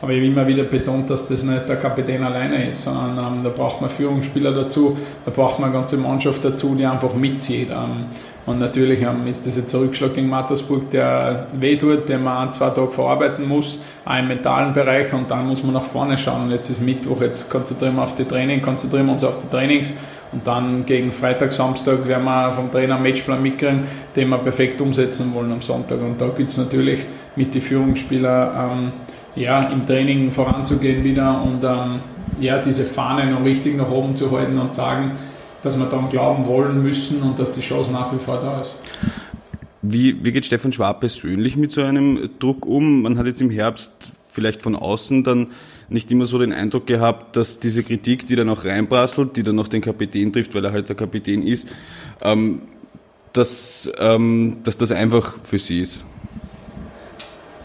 Aber 0.00 0.12
ich 0.12 0.18
habe 0.18 0.26
immer 0.26 0.46
wieder 0.46 0.64
betont, 0.64 1.10
dass 1.10 1.26
das 1.26 1.42
nicht 1.42 1.68
der 1.68 1.76
Kapitän 1.76 2.22
alleine 2.22 2.68
ist, 2.68 2.84
sondern 2.84 3.38
ähm, 3.38 3.44
da 3.44 3.50
braucht 3.50 3.80
man 3.80 3.90
Führungsspieler 3.90 4.52
dazu, 4.52 4.96
da 5.24 5.30
braucht 5.30 5.58
man 5.58 5.70
eine 5.70 5.78
ganze 5.78 5.96
Mannschaft 5.96 6.44
dazu, 6.44 6.74
die 6.76 6.86
einfach 6.86 7.14
mitzieht. 7.14 7.70
Ähm, 7.70 8.06
und 8.46 8.60
natürlich 8.60 9.02
ähm, 9.02 9.26
ist 9.26 9.46
das 9.46 9.56
jetzt 9.56 9.74
ein 9.74 9.80
Rückschlag 9.80 10.14
gegen 10.14 10.28
Mattersburg, 10.28 10.88
der 10.90 11.48
wehtut, 11.58 12.08
den 12.08 12.22
man 12.22 12.46
ein, 12.46 12.52
zwei 12.52 12.70
Tage 12.70 12.92
verarbeiten 12.92 13.46
muss, 13.46 13.80
auch 14.04 14.18
im 14.18 14.28
mentalen 14.28 14.72
Bereich 14.72 15.12
und 15.12 15.30
dann 15.30 15.48
muss 15.48 15.64
man 15.64 15.74
nach 15.74 15.82
vorne 15.82 16.16
schauen. 16.16 16.44
Und 16.44 16.52
jetzt 16.52 16.70
ist 16.70 16.80
Mittwoch, 16.80 17.20
jetzt 17.20 17.50
konzentrieren 17.50 17.96
wir 17.96 18.04
auf 18.04 18.14
die 18.14 18.24
Training, 18.24 18.62
konzentrieren 18.62 19.06
wir 19.06 19.14
uns 19.14 19.24
auf 19.24 19.38
die 19.38 19.48
Trainings 19.48 19.94
und 20.30 20.46
dann 20.46 20.84
gegen 20.84 21.10
Freitag, 21.10 21.52
Samstag 21.52 22.06
werden 22.06 22.24
wir 22.24 22.52
vom 22.52 22.70
Trainer 22.70 22.94
einen 22.94 23.02
Matchplan 23.02 23.42
mitkriegen, 23.42 23.80
den 24.14 24.28
wir 24.28 24.38
perfekt 24.38 24.80
umsetzen 24.80 25.34
wollen 25.34 25.50
am 25.52 25.60
Sonntag. 25.60 26.00
Und 26.00 26.20
da 26.20 26.28
gibt 26.28 26.50
es 26.50 26.58
natürlich 26.58 27.06
mit 27.34 27.54
den 27.54 27.62
Führungsspielern 27.62 28.70
ähm, 28.70 28.92
ja, 29.38 29.62
im 29.64 29.86
Training 29.86 30.30
voranzugehen 30.30 31.04
wieder 31.04 31.42
und 31.42 31.64
ähm, 31.64 32.00
ja, 32.40 32.58
diese 32.58 32.84
Fahne 32.84 33.30
noch 33.30 33.44
richtig 33.44 33.76
nach 33.76 33.90
oben 33.90 34.16
zu 34.16 34.30
halten 34.30 34.58
und 34.58 34.74
sagen, 34.74 35.12
dass 35.62 35.78
wir 35.78 35.86
daran 35.86 36.08
glauben 36.08 36.46
wollen 36.46 36.82
müssen 36.82 37.22
und 37.22 37.38
dass 37.38 37.50
die 37.52 37.60
Chance 37.60 37.92
nach 37.92 38.12
wie 38.12 38.18
vor 38.18 38.38
da 38.38 38.60
ist. 38.60 38.76
Wie, 39.82 40.24
wie 40.24 40.32
geht 40.32 40.46
Stefan 40.46 40.72
Schwab 40.72 41.00
persönlich 41.00 41.56
mit 41.56 41.72
so 41.72 41.82
einem 41.82 42.30
Druck 42.38 42.66
um? 42.66 43.02
Man 43.02 43.16
hat 43.16 43.26
jetzt 43.26 43.40
im 43.40 43.50
Herbst 43.50 43.92
vielleicht 44.28 44.62
von 44.62 44.76
außen 44.76 45.24
dann 45.24 45.48
nicht 45.88 46.10
immer 46.10 46.26
so 46.26 46.38
den 46.38 46.52
Eindruck 46.52 46.86
gehabt, 46.86 47.36
dass 47.36 47.60
diese 47.60 47.82
Kritik, 47.82 48.26
die 48.26 48.36
dann 48.36 48.48
auch 48.50 48.64
reinprasselt, 48.64 49.36
die 49.36 49.42
dann 49.42 49.58
auch 49.58 49.68
den 49.68 49.80
Kapitän 49.80 50.32
trifft, 50.32 50.54
weil 50.54 50.64
er 50.64 50.72
halt 50.72 50.88
der 50.88 50.96
Kapitän 50.96 51.42
ist, 51.42 51.68
ähm, 52.20 52.62
dass, 53.32 53.90
ähm, 53.98 54.58
dass 54.64 54.76
das 54.76 54.92
einfach 54.92 55.36
für 55.42 55.58
sie 55.58 55.80
ist. 55.80 56.04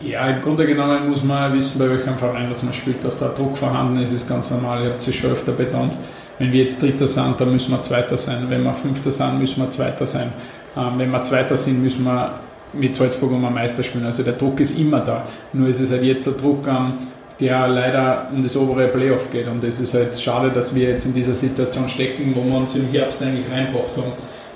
Ja, 0.06 0.28
im 0.28 0.42
Grunde 0.42 0.66
genommen 0.66 1.10
muss 1.10 1.24
man 1.24 1.54
wissen, 1.54 1.80
bei 1.80 1.90
welchem 1.90 2.18
Verein 2.18 2.50
das 2.50 2.62
man 2.64 2.74
spielt, 2.74 3.02
dass 3.06 3.20
da 3.20 3.30
Druck 3.30 3.56
vorhanden 3.56 4.02
ist, 4.02 4.12
ist 4.12 4.28
ganz 4.28 4.52
normal. 4.52 4.82
Ich 4.82 4.86
habe 4.88 4.96
es 4.98 5.16
schon 5.16 5.32
öfter 5.32 5.54
betont. 5.54 5.98
Wenn 6.40 6.52
wir 6.52 6.62
jetzt 6.62 6.82
Dritter 6.82 7.08
sind, 7.08 7.40
dann 7.40 7.52
müssen 7.52 7.72
wir 7.72 7.82
Zweiter 7.82 8.18
sein. 8.18 8.48
Wenn 8.50 8.64
wir 8.64 8.74
Fünfter 8.74 9.12
sind, 9.12 9.40
müssen 9.40 9.62
wir 9.62 9.70
Zweiter 9.70 10.06
sein. 10.06 10.34
Ähm, 10.76 10.94
wenn 10.98 11.10
wir 11.10 11.24
Zweiter 11.24 11.56
sind, 11.56 11.82
müssen 11.82 12.04
wir 12.04 12.34
mit 12.74 12.98
Salzburg 12.98 13.32
um 13.32 13.46
einen 13.46 13.56
Meister 13.56 13.82
spielen. 13.82 14.06
Also 14.06 14.24
der 14.24 14.34
Druck 14.34 14.60
ist 14.60 14.78
immer 14.78 15.00
da. 15.00 15.24
Nur 15.54 15.70
ist 15.70 15.80
es 15.80 15.92
halt 15.92 16.04
jetzt 16.04 16.28
ein 16.28 16.36
Druck, 16.36 16.68
ähm, 16.68 16.96
der 17.40 17.66
leider 17.70 18.28
um 18.34 18.44
das 18.44 18.58
obere 18.58 18.90
Playoff 18.90 19.32
geht. 19.32 19.48
Und 19.48 19.64
es 19.64 19.80
ist 19.80 19.94
halt 19.94 20.20
schade, 20.20 20.52
dass 20.52 20.76
wir 20.76 20.90
jetzt 20.90 21.06
in 21.06 21.14
dieser 21.14 21.34
Situation 21.34 21.88
stecken, 21.88 22.34
wo 22.36 22.44
wir 22.44 22.58
uns 22.58 22.76
im 22.76 22.90
Herbst 22.90 23.22
eigentlich 23.22 23.46
reinbracht 23.50 23.96
haben. 23.96 24.12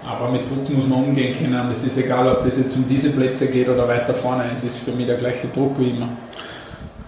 Aber 0.07 0.31
mit 0.31 0.49
Druck 0.49 0.69
muss 0.69 0.87
man 0.87 1.03
umgehen 1.03 1.35
können. 1.37 1.69
Es 1.69 1.83
ist 1.83 1.97
egal, 1.97 2.27
ob 2.31 2.41
das 2.41 2.57
jetzt 2.57 2.75
um 2.77 2.87
diese 2.87 3.11
Plätze 3.11 3.51
geht 3.51 3.67
oder 3.67 3.87
weiter 3.87 4.13
vorne. 4.13 4.45
Es 4.51 4.63
ist 4.63 4.79
für 4.79 4.91
mich 4.91 5.05
der 5.05 5.17
gleiche 5.17 5.47
Druck 5.47 5.77
wie 5.79 5.89
immer. 5.89 6.09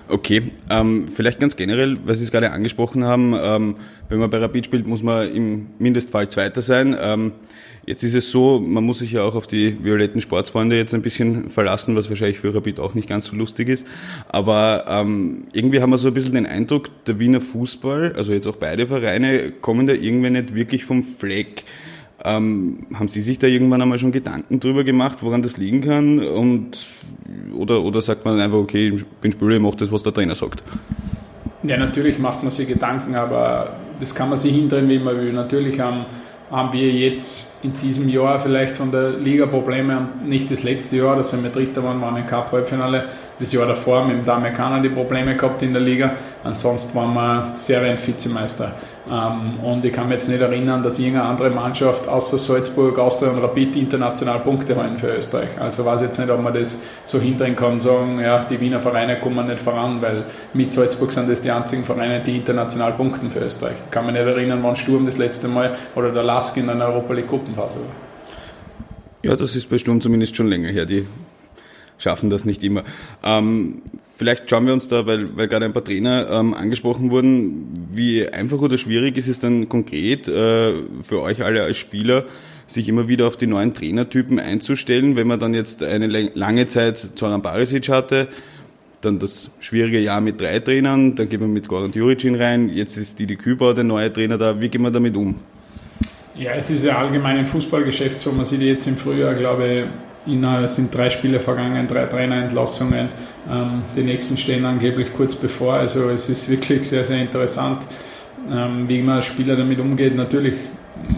Okay, 0.09 0.51
ähm, 0.71 1.07
vielleicht 1.07 1.39
ganz 1.39 1.55
generell, 1.55 1.99
weil 2.03 2.15
Sie 2.15 2.23
es 2.23 2.31
gerade 2.31 2.51
angesprochen 2.51 3.03
haben, 3.03 3.35
ähm, 3.39 3.75
wenn 4.09 4.17
man 4.17 4.31
bei 4.31 4.39
Rapid 4.39 4.65
spielt, 4.65 4.87
muss 4.87 5.03
man 5.03 5.31
im 5.31 5.67
Mindestfall 5.77 6.27
Zweiter 6.29 6.63
sein. 6.63 6.97
Ähm, 6.99 7.33
jetzt 7.85 8.01
ist 8.01 8.15
es 8.15 8.31
so, 8.31 8.59
man 8.59 8.83
muss 8.83 8.99
sich 8.99 9.11
ja 9.11 9.21
auch 9.21 9.35
auf 9.35 9.45
die 9.45 9.77
violetten 9.83 10.19
Sportsfreunde 10.19 10.75
jetzt 10.75 10.95
ein 10.95 11.03
bisschen 11.03 11.51
verlassen, 11.51 11.95
was 11.95 12.09
wahrscheinlich 12.09 12.39
für 12.39 12.55
Rapid 12.55 12.79
auch 12.79 12.95
nicht 12.95 13.07
ganz 13.07 13.25
so 13.25 13.35
lustig 13.35 13.69
ist. 13.69 13.85
Aber 14.27 14.85
ähm, 14.87 15.43
irgendwie 15.53 15.79
haben 15.79 15.91
wir 15.91 15.99
so 15.99 16.07
ein 16.07 16.13
bisschen 16.15 16.33
den 16.33 16.47
Eindruck, 16.47 16.89
der 17.05 17.19
Wiener 17.19 17.39
Fußball, 17.39 18.13
also 18.15 18.33
jetzt 18.33 18.47
auch 18.47 18.55
beide 18.55 18.87
Vereine, 18.87 19.51
kommen 19.51 19.85
da 19.85 19.93
irgendwie 19.93 20.31
nicht 20.31 20.55
wirklich 20.55 20.85
vom 20.85 21.03
Fleck. 21.03 21.65
Ähm, 22.23 22.79
haben 22.93 23.07
Sie 23.07 23.21
sich 23.21 23.39
da 23.39 23.47
irgendwann 23.47 23.81
einmal 23.81 23.97
schon 23.97 24.11
Gedanken 24.11 24.59
drüber 24.59 24.83
gemacht, 24.83 25.23
woran 25.23 25.41
das 25.41 25.57
liegen 25.57 25.81
kann? 25.81 26.19
Und, 26.19 26.85
oder, 27.57 27.81
oder 27.81 28.01
sagt 28.01 28.25
man 28.25 28.39
einfach, 28.39 28.57
okay, 28.57 28.89
ich 28.89 29.05
bin 29.21 29.31
Spieler, 29.31 29.55
ich 29.55 29.61
mache 29.61 29.77
das, 29.77 29.91
was 29.91 30.03
der 30.03 30.13
Trainer 30.13 30.35
sagt? 30.35 30.61
Ja, 31.63 31.77
natürlich 31.77 32.19
macht 32.19 32.41
man 32.43 32.51
sich 32.51 32.67
Gedanken, 32.67 33.15
aber 33.15 33.77
das 33.99 34.15
kann 34.15 34.29
man 34.29 34.38
sich 34.38 34.53
hindrehen, 34.53 34.89
wie 34.89 34.99
man 34.99 35.15
will. 35.15 35.32
Natürlich 35.32 35.79
haben, 35.79 36.05
haben 36.51 36.73
wir 36.73 36.91
jetzt 36.91 37.53
in 37.63 37.73
diesem 37.73 38.10
Jahr 38.10 38.39
vielleicht 38.39 38.75
von 38.75 38.91
der 38.91 39.12
Liga 39.12 39.45
Probleme 39.45 39.97
und 39.97 40.27
nicht 40.27 40.49
das 40.51 40.63
letzte 40.63 40.97
Jahr, 40.97 41.15
da 41.15 41.23
sind 41.23 41.43
wir 41.43 41.51
Dritter 41.51 41.84
waren, 41.84 42.01
waren 42.01 42.17
im 42.17 42.25
Cup-Halbfinale. 42.25 43.10
Das 43.39 43.54
Jahr 43.54 43.65
davor 43.65 44.06
mit 44.06 44.17
dem 44.17 44.23
Damerikaner 44.25 44.82
die 44.82 44.89
Probleme 44.89 45.36
gehabt 45.38 45.62
in 45.62 45.71
der 45.71 45.82
Liga. 45.82 46.13
Ansonsten 46.43 46.93
waren 46.97 47.13
wir 47.13 47.54
Serien-Vizemeister. 47.56 48.73
Ähm, 49.10 49.60
und 49.63 49.86
ich 49.86 49.93
kann 49.93 50.08
mich 50.10 50.15
jetzt 50.15 50.28
nicht 50.28 50.41
erinnern, 50.41 50.84
dass 50.84 50.99
irgendeine 50.99 51.30
andere 51.30 51.49
Mannschaft 51.49 52.08
außer 52.08 52.38
Salzburg, 52.38 52.99
Austria 52.99 53.32
und 53.32 53.39
Rapid 53.39 53.78
international 53.78 54.39
Punkte 54.41 54.75
holen 54.75 54.97
für 54.97 55.15
Österreich. 55.15 55.49
Also 55.58 55.86
weiß 55.86 56.02
jetzt 56.02 56.19
nicht, 56.19 56.30
ob 56.30 56.43
man 56.43 56.54
das 56.54 56.80
so 57.06 57.17
hindrehen 57.17 57.56
kann 57.56 57.80
sagen, 57.80 58.19
ja, 58.19 58.43
die 58.43 58.60
Wiener 58.60 58.82
Vereine 58.82 59.21
kommen 59.21 59.47
nicht 59.47 59.60
voran, 59.60 60.02
weil 60.02 60.25
mit 60.54 60.73
Salzburg 60.73 61.12
sind 61.13 61.30
das 61.30 61.41
die 61.41 61.52
einzigen 61.52 61.86
Vereine, 61.86 62.19
die 62.19 62.36
international 62.36 62.91
punkten 62.91 63.32
für 63.32 63.39
Österreich. 63.39 63.78
Ich 63.86 63.91
kann 63.91 64.06
mich 64.06 64.15
nicht 64.15 64.25
erinnern, 64.25 64.60
wann 64.63 64.75
Sturm 64.75 65.06
das 65.06 65.17
letzte 65.17 65.47
Mal 65.47 65.75
oder 65.95 66.12
der 66.12 66.23
Lask 66.23 66.58
in 66.58 66.69
einer 66.69 66.88
Europa 66.88 67.13
League 67.13 67.28
Gruppenphase 67.28 67.78
war. 67.80 67.95
Ja, 69.23 69.36
das 69.38 69.56
ist 69.56 69.69
bei 69.69 69.78
Sturm 69.78 70.02
zumindest 70.02 70.36
schon 70.36 70.47
länger 70.47 70.69
her. 70.69 70.86
Die 70.86 71.08
schaffen 71.99 72.31
das 72.31 72.45
nicht 72.45 72.63
immer. 72.63 72.83
Ähm, 73.23 73.83
vielleicht 74.17 74.49
schauen 74.49 74.65
wir 74.65 74.73
uns 74.73 74.88
da, 74.88 75.05
weil, 75.05 75.38
weil 75.38 75.47
gerade 75.47 75.65
ein 75.65 75.73
paar 75.73 75.83
Trainer 75.83 76.27
ähm, 76.31 76.55
angesprochen 76.55 77.12
wurden, 77.12 77.71
wie 77.91 78.27
einfach 78.27 78.59
oder 78.59 78.77
schwierig 78.77 79.17
ist 79.17 79.27
es 79.27 79.39
dann 79.39 79.69
konkret 79.69 80.27
äh, 80.27 80.73
für 81.03 81.21
euch 81.21 81.43
alle 81.43 81.63
als 81.63 81.77
Spieler, 81.77 82.25
sich 82.65 82.88
immer 82.89 83.07
wieder 83.07 83.27
auf 83.27 83.38
die 83.38 83.47
neuen 83.47 83.73
Trainertypen 83.73 84.39
einzustellen, 84.39 85.15
wenn 85.15 85.27
man 85.27 85.39
dann 85.39 85.53
jetzt 85.53 85.83
eine 85.83 86.07
lange 86.07 86.67
Zeit 86.67 87.09
Zoran 87.15 87.41
Barisic 87.41 87.89
hatte, 87.89 88.27
dann 89.01 89.19
das 89.19 89.49
schwierige 89.59 89.99
Jahr 89.99 90.21
mit 90.21 90.39
drei 90.41 90.59
Trainern, 90.59 91.15
dann 91.15 91.29
geht 91.29 91.39
man 91.39 91.51
mit 91.51 91.67
Goran 91.67 91.91
Juricin 91.91 92.35
rein, 92.35 92.69
jetzt 92.69 92.97
ist 92.97 93.19
Didi 93.19 93.38
Kübauer 93.38 93.73
der 93.73 93.85
neue 93.85 94.12
Trainer 94.12 94.38
da. 94.38 94.59
Wie 94.62 94.69
gehen 94.69 94.81
wir 94.81 94.91
damit 94.91 95.15
um? 95.15 95.35
Ja, 96.39 96.52
es 96.52 96.69
ist 96.71 96.86
ja 96.86 96.97
allgemein 96.97 97.38
im 97.38 97.45
Fußballgeschäft 97.45 98.17
so, 98.17 98.32
man 98.32 98.45
sieht 98.45 98.62
jetzt 98.62 98.88
im 98.88 98.95
Frühjahr, 98.95 99.34
glaube 99.34 99.89
ich, 100.25 100.41
es 100.63 100.75
sind 100.75 100.95
drei 100.95 101.10
Spiele 101.10 101.38
vergangen, 101.38 101.86
drei 101.86 102.06
Trainerentlassungen. 102.06 103.10
Ähm, 103.52 103.82
die 103.93 104.04
nächsten 104.04 104.38
stehen 104.38 104.63
angeblich 104.63 105.13
kurz 105.13 105.36
bevor. 105.36 105.73
Also 105.73 106.10
es 106.10 106.30
ist 106.30 106.49
wirklich 106.49 106.88
sehr, 106.88 107.04
sehr 107.04 107.19
interessant, 107.19 107.86
ähm, 108.49 108.88
wie 108.88 109.06
als 109.10 109.25
Spieler 109.25 109.58
damit 109.58 109.82
umgeht. 109.82 110.15
Natürlich, 110.15 110.54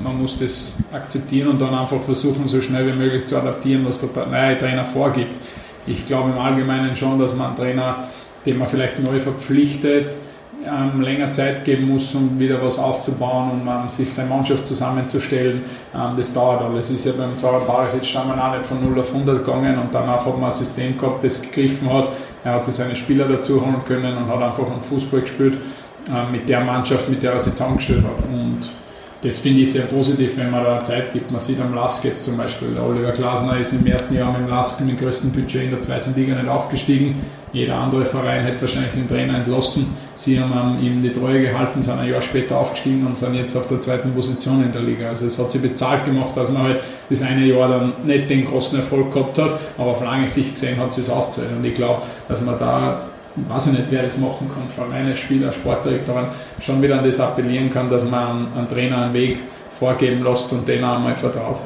man 0.03 0.17
muss 0.17 0.39
das 0.39 0.83
akzeptieren 0.91 1.49
und 1.49 1.61
dann 1.61 1.75
einfach 1.75 2.01
versuchen, 2.01 2.47
so 2.47 2.59
schnell 2.59 2.87
wie 2.87 2.97
möglich 2.97 3.23
zu 3.25 3.37
adaptieren, 3.37 3.85
was 3.85 4.01
der 4.01 4.25
neue 4.25 4.57
Trainer 4.57 4.85
vorgibt. 4.85 5.35
Ich 5.85 6.03
glaube 6.07 6.31
im 6.31 6.39
Allgemeinen 6.39 6.95
schon, 6.95 7.19
dass 7.19 7.35
man 7.35 7.49
einen 7.49 7.55
Trainer, 7.57 8.07
den 8.47 8.57
man 8.57 8.67
vielleicht 8.67 8.97
neu 8.97 9.19
verpflichtet, 9.19 10.17
ähm, 10.65 11.01
länger 11.01 11.29
Zeit 11.29 11.63
geben 11.63 11.87
muss, 11.87 12.13
um 12.15 12.39
wieder 12.39 12.61
was 12.61 12.77
aufzubauen 12.77 13.51
und 13.51 13.67
um, 13.67 13.89
sich 13.89 14.11
seine 14.11 14.29
Mannschaft 14.29 14.65
zusammenzustellen. 14.65 15.61
Ähm, 15.93 16.13
das 16.15 16.33
dauert 16.33 16.61
alles. 16.61 16.89
Ist 16.89 17.05
ja 17.05 17.13
beim 17.17 17.37
Zoran 17.37 17.65
Barisic 17.65 18.05
stammen 18.05 18.39
auch 18.39 18.53
nicht 18.53 18.65
von 18.65 18.83
0 18.83 18.99
auf 18.99 19.13
100 19.13 19.43
gegangen 19.43 19.77
und 19.79 19.93
danach 19.93 20.25
hat 20.25 20.37
man 20.37 20.45
ein 20.45 20.51
System 20.51 20.97
gehabt, 20.97 21.23
das 21.23 21.41
gegriffen 21.41 21.91
hat. 21.91 22.09
Er 22.43 22.53
hat 22.53 22.63
sich 22.63 22.75
seine 22.75 22.95
Spieler 22.95 23.25
dazu 23.25 23.61
holen 23.61 23.83
können 23.85 24.15
und 24.17 24.27
hat 24.27 24.41
einfach 24.41 24.69
einen 24.69 24.81
Fußball 24.81 25.21
gespielt 25.21 25.57
ähm, 26.09 26.31
mit 26.31 26.47
der 26.47 26.61
Mannschaft, 26.61 27.09
mit 27.09 27.21
der 27.23 27.33
er 27.33 27.39
sich 27.39 27.53
zusammengestellt 27.53 28.03
hat. 28.03 28.25
Und 28.31 28.71
das 29.21 29.37
finde 29.37 29.61
ich 29.61 29.71
sehr 29.71 29.83
positiv, 29.83 30.37
wenn 30.37 30.49
man 30.49 30.63
da 30.63 30.81
Zeit 30.81 31.11
gibt. 31.11 31.29
Man 31.29 31.39
sieht 31.39 31.59
am 31.61 31.75
Lask 31.75 32.03
jetzt 32.03 32.23
zum 32.23 32.37
Beispiel, 32.37 32.69
der 32.73 32.83
Oliver 32.83 33.11
Glasner 33.11 33.57
ist 33.57 33.71
im 33.71 33.85
ersten 33.85 34.15
Jahr 34.15 34.31
mit 34.31 34.41
dem 34.41 34.47
Lask 34.47 34.79
mit 34.79 34.89
dem 34.89 34.97
größten 34.97 35.31
Budget 35.31 35.65
in 35.65 35.69
der 35.69 35.79
zweiten 35.79 36.15
Liga 36.15 36.33
nicht 36.33 36.47
aufgestiegen. 36.47 37.15
Jeder 37.53 37.75
andere 37.75 38.03
Verein 38.05 38.43
hätte 38.43 38.61
wahrscheinlich 38.61 38.93
den 38.93 39.07
Trainer 39.07 39.35
entlassen. 39.35 39.93
Sie 40.15 40.39
haben 40.39 40.81
ihm 40.81 41.01
die 41.01 41.13
Treue 41.13 41.41
gehalten, 41.41 41.83
sind 41.83 41.99
ein 41.99 42.09
Jahr 42.09 42.21
später 42.21 42.57
aufgestiegen 42.57 43.05
und 43.05 43.15
sind 43.15 43.35
jetzt 43.35 43.55
auf 43.55 43.67
der 43.67 43.79
zweiten 43.79 44.11
Position 44.13 44.63
in 44.63 44.71
der 44.71 44.81
Liga. 44.81 45.09
Also 45.09 45.27
es 45.27 45.37
hat 45.37 45.51
sie 45.51 45.59
bezahlt 45.59 46.05
gemacht, 46.05 46.35
dass 46.35 46.49
man 46.49 46.63
halt 46.63 46.81
das 47.09 47.21
eine 47.21 47.45
Jahr 47.45 47.67
dann 47.67 47.93
nicht 48.03 48.29
den 48.29 48.45
großen 48.45 48.79
Erfolg 48.79 49.11
gehabt 49.11 49.37
hat, 49.37 49.59
aber 49.77 49.91
auf 49.91 50.03
lange 50.03 50.27
Sicht 50.27 50.53
gesehen 50.53 50.79
hat 50.79 50.91
sie 50.91 51.01
es 51.01 51.09
ausgezahlt. 51.11 51.51
Und 51.55 51.63
ich 51.63 51.75
glaube, 51.75 52.01
dass 52.27 52.41
man 52.41 52.57
da 52.57 53.01
weiß 53.35 53.67
ich 53.67 53.73
nicht, 53.73 53.85
wer 53.89 54.03
das 54.03 54.17
machen 54.17 54.49
kann, 54.53 54.67
Vereine, 54.67 55.15
Spieler, 55.15 55.51
Sportdirektoren, 55.51 56.27
schon 56.59 56.81
wieder 56.81 56.97
an 56.97 57.03
das 57.03 57.19
appellieren 57.19 57.69
kann, 57.71 57.89
dass 57.89 58.03
man 58.03 58.47
einen 58.55 58.67
Trainer 58.67 59.03
einen 59.03 59.13
Weg 59.13 59.39
vorgeben 59.69 60.23
lässt 60.23 60.51
und 60.51 60.67
den 60.67 60.83
auch 60.83 60.97
einmal 60.97 61.15
vertraut. 61.15 61.61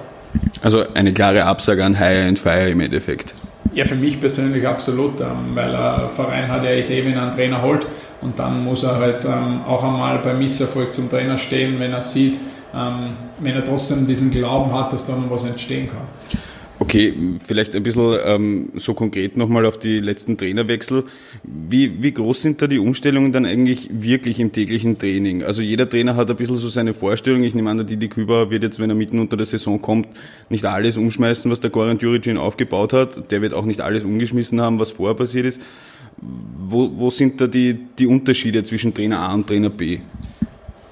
Also 0.62 0.84
eine 0.94 1.14
klare 1.14 1.44
Absage 1.44 1.84
an 1.84 1.98
Hire 1.98 2.26
and 2.26 2.40
Fire 2.40 2.70
im 2.70 2.80
Endeffekt. 2.80 3.34
Ja, 3.74 3.84
für 3.84 3.96
mich 3.96 4.20
persönlich 4.20 4.66
absolut, 4.66 5.20
ähm, 5.20 5.54
weil 5.54 5.76
ein 5.76 6.10
Verein 6.10 6.48
hat 6.48 6.64
ja 6.64 6.70
eine 6.70 6.84
Idee, 6.84 7.04
wenn 7.06 7.14
er 7.14 7.24
einen 7.24 7.32
Trainer 7.34 7.62
holt 7.62 7.86
und 8.22 8.40
dann 8.40 8.64
muss 8.64 8.84
er 8.84 8.96
halt 8.96 9.26
ähm, 9.26 9.62
auch 9.66 9.84
einmal 9.84 10.20
beim 10.20 10.40
Misserfolg 10.40 10.94
zum 10.94 11.10
Trainer 11.10 11.38
stehen, 11.38 11.78
wenn 11.80 11.92
er 11.92 12.02
sieht, 12.02 12.40
ähm, 12.74 13.12
wenn 13.40 13.56
er 13.56 13.66
trotzdem 13.66 14.08
diesen 14.08 14.32
Glauben 14.32 14.74
hat, 14.74 14.94
dass 14.94 15.06
da 15.06 15.16
noch 15.16 15.30
was 15.30 15.44
entstehen 15.44 15.88
kann. 15.88 16.40
Okay, 16.78 17.14
vielleicht 17.46 17.74
ein 17.74 17.84
bisschen 17.84 18.18
ähm, 18.26 18.70
so 18.76 18.94
konkret 18.94 19.38
nochmal 19.38 19.66
auf 19.66 19.80
die 19.80 20.02
letzten 20.02 20.38
Trainerwechsel. 20.38 21.06
Wie, 21.44 22.04
wie 22.04 22.12
groß 22.12 22.42
sind 22.42 22.62
da 22.62 22.68
die 22.68 22.80
Umstellungen 22.80 23.32
dann 23.32 23.46
eigentlich 23.46 23.90
wirklich 23.94 24.42
im 24.42 24.52
täglichen 24.52 25.00
Training? 25.00 25.44
Also 25.44 25.62
jeder 25.62 25.90
Trainer 25.90 26.18
hat 26.18 26.30
ein 26.30 26.36
bisschen 26.36 26.58
so 26.58 26.68
seine 26.68 26.94
Vorstellung. 26.94 27.44
Ich 27.44 27.56
nehme 27.56 27.70
an, 27.70 27.78
der 27.78 27.86
Didi 27.86 28.10
Küber 28.10 28.52
wird 28.52 28.64
jetzt, 28.64 28.80
wenn 28.80 28.90
er 28.90 28.96
mitten 28.96 29.20
unter 29.20 29.38
der 29.38 29.46
Saison 29.46 29.82
kommt, 29.82 30.10
nicht 30.50 30.66
alles 30.66 30.98
umschmeißen, 30.98 31.50
was 31.50 31.62
der 31.62 31.70
Goran 31.70 31.98
Juricin 31.98 32.38
aufgebaut 32.38 32.92
hat. 32.92 33.32
Der 33.32 33.42
wird 33.42 33.54
auch 33.54 33.66
nicht 33.66 33.80
alles 33.80 34.04
umgeschmissen 34.04 34.60
haben, 34.60 34.78
was 34.78 34.92
vorher 34.92 35.16
passiert 35.16 35.46
ist. 35.46 35.62
Wo, 36.18 36.92
wo 36.98 37.10
sind 37.10 37.40
da 37.40 37.48
die, 37.48 37.78
die 37.98 38.08
Unterschiede 38.08 38.64
zwischen 38.64 38.94
Trainer 38.94 39.20
A 39.20 39.34
und 39.34 39.48
Trainer 39.48 39.70
B? 39.70 40.00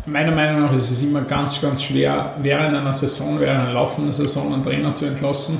Meiner 0.06 0.32
Meinung 0.32 0.64
nach 0.64 0.74
ist 0.74 0.92
es 0.92 1.02
immer 1.02 1.22
ganz, 1.22 1.62
ganz 1.62 1.82
schwer, 1.82 2.34
während 2.42 2.76
einer 2.76 2.92
Saison, 2.92 3.40
während 3.40 3.62
einer 3.62 3.74
laufenden 3.74 4.12
Saison 4.12 4.54
einen 4.54 4.62
Trainer 4.62 4.94
zu 4.94 5.06
entlassen, 5.06 5.60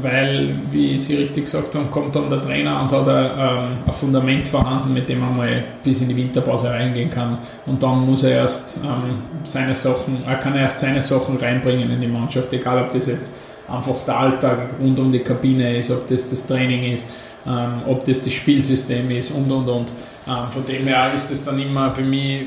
weil, 0.00 0.54
wie 0.70 0.96
Sie 0.96 1.16
richtig 1.16 1.46
gesagt 1.46 1.74
haben, 1.74 1.90
kommt 1.90 2.14
dann 2.14 2.30
der 2.30 2.40
Trainer 2.40 2.80
und 2.80 2.92
hat 2.92 3.08
ein, 3.08 3.30
ähm, 3.36 3.78
ein 3.84 3.92
Fundament 3.92 4.46
vorhanden, 4.46 4.92
mit 4.92 5.08
dem 5.08 5.20
man 5.20 5.36
mal 5.36 5.64
bis 5.82 6.02
in 6.02 6.08
die 6.08 6.16
Winterpause 6.16 6.70
reingehen 6.70 7.10
kann. 7.10 7.38
Und 7.66 7.82
dann 7.82 8.06
muss 8.06 8.22
er 8.22 8.30
erst 8.30 8.76
ähm, 8.84 9.22
seine 9.42 9.74
Sachen, 9.74 10.22
er 10.24 10.36
kann 10.36 10.54
erst 10.54 10.78
seine 10.78 11.02
Sachen 11.02 11.36
reinbringen 11.36 11.90
in 11.90 12.00
die 12.00 12.06
Mannschaft, 12.06 12.52
egal 12.52 12.84
ob 12.84 12.92
das 12.92 13.06
jetzt 13.06 13.32
einfach 13.68 14.02
der 14.04 14.18
Alltag 14.18 14.76
rund 14.80 15.00
um 15.00 15.10
die 15.10 15.20
Kabine 15.20 15.76
ist, 15.76 15.90
ob 15.90 16.06
das 16.06 16.30
das 16.30 16.46
Training 16.46 16.92
ist, 16.92 17.08
ähm, 17.44 17.82
ob 17.88 18.04
das 18.04 18.22
das 18.22 18.32
Spielsystem 18.32 19.10
ist 19.10 19.32
und 19.32 19.50
und 19.50 19.68
und. 19.68 19.92
Ähm, 20.28 20.48
von 20.48 20.64
dem 20.64 20.86
her 20.86 21.10
ist 21.12 21.32
es 21.32 21.42
dann 21.42 21.58
immer 21.58 21.90
für 21.90 22.02
mich 22.02 22.46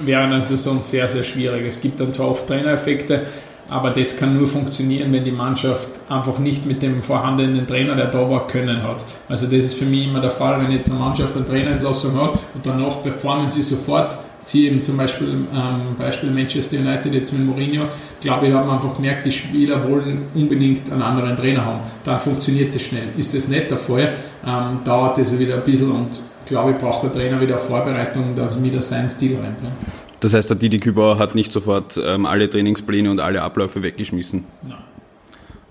während 0.00 0.32
einer 0.32 0.42
Saison 0.42 0.80
sehr, 0.80 1.08
sehr 1.08 1.22
schwierig. 1.22 1.66
Es 1.66 1.80
gibt 1.80 2.00
dann 2.00 2.12
zwar 2.12 2.30
oft 2.30 2.46
Trainereffekte, 2.46 3.26
aber 3.68 3.90
das 3.90 4.16
kann 4.16 4.36
nur 4.36 4.46
funktionieren, 4.46 5.12
wenn 5.12 5.24
die 5.24 5.32
Mannschaft 5.32 5.88
einfach 6.08 6.38
nicht 6.38 6.66
mit 6.66 6.82
dem 6.82 7.02
vorhandenen 7.02 7.66
Trainer, 7.66 7.94
der 7.94 8.08
da 8.08 8.28
war, 8.28 8.46
können 8.46 8.82
hat. 8.82 9.04
Also 9.28 9.46
das 9.46 9.64
ist 9.64 9.74
für 9.74 9.86
mich 9.86 10.08
immer 10.08 10.20
der 10.20 10.30
Fall, 10.30 10.60
wenn 10.60 10.70
jetzt 10.70 10.90
eine 10.90 10.98
Mannschaft 10.98 11.34
eine 11.36 11.46
Trainerentlassung 11.46 12.20
hat 12.20 12.38
und 12.54 12.66
danach 12.66 13.02
performen 13.02 13.48
sie 13.48 13.62
sofort. 13.62 14.16
Sie 14.40 14.66
eben 14.66 14.82
zum 14.82 14.96
Beispiel, 14.96 15.46
ähm, 15.54 15.94
Beispiel 15.96 16.30
Manchester 16.30 16.76
United 16.78 17.14
jetzt 17.14 17.32
mit 17.32 17.46
Mourinho, 17.46 17.84
glaube 18.20 18.48
ich, 18.48 18.52
haben 18.52 18.68
einfach 18.68 18.94
gemerkt, 18.96 19.24
die 19.24 19.30
Spieler 19.30 19.88
wollen 19.88 20.26
unbedingt 20.34 20.90
einen 20.90 21.00
anderen 21.00 21.36
Trainer 21.36 21.64
haben. 21.64 21.80
Dann 22.02 22.18
funktioniert 22.18 22.74
das 22.74 22.82
schnell. 22.82 23.08
Ist 23.16 23.34
das 23.34 23.46
nicht 23.46 23.70
der 23.70 23.78
Fall, 23.78 24.14
ähm, 24.44 24.82
dauert 24.84 25.16
das 25.16 25.38
wieder 25.38 25.54
ein 25.54 25.64
bisschen 25.64 25.92
und 25.92 26.20
glaube 26.46 26.72
ich, 26.72 26.78
braucht 26.78 27.02
der 27.02 27.12
Trainer 27.12 27.40
wieder 27.40 27.58
Vorbereitung, 27.58 28.34
dass 28.34 28.56
er 28.56 28.62
wieder 28.62 28.82
seinen 28.82 29.10
Stil 29.10 29.36
reinbringt. 29.36 29.72
Das 30.20 30.34
heißt, 30.34 30.50
der 30.50 30.56
Didi 30.56 30.78
Kübauer 30.78 31.18
hat 31.18 31.34
nicht 31.34 31.50
sofort 31.50 31.98
ähm, 32.02 32.26
alle 32.26 32.48
Trainingspläne 32.48 33.10
und 33.10 33.20
alle 33.20 33.42
Abläufe 33.42 33.82
weggeschmissen? 33.82 34.44
Nein. 34.62 34.78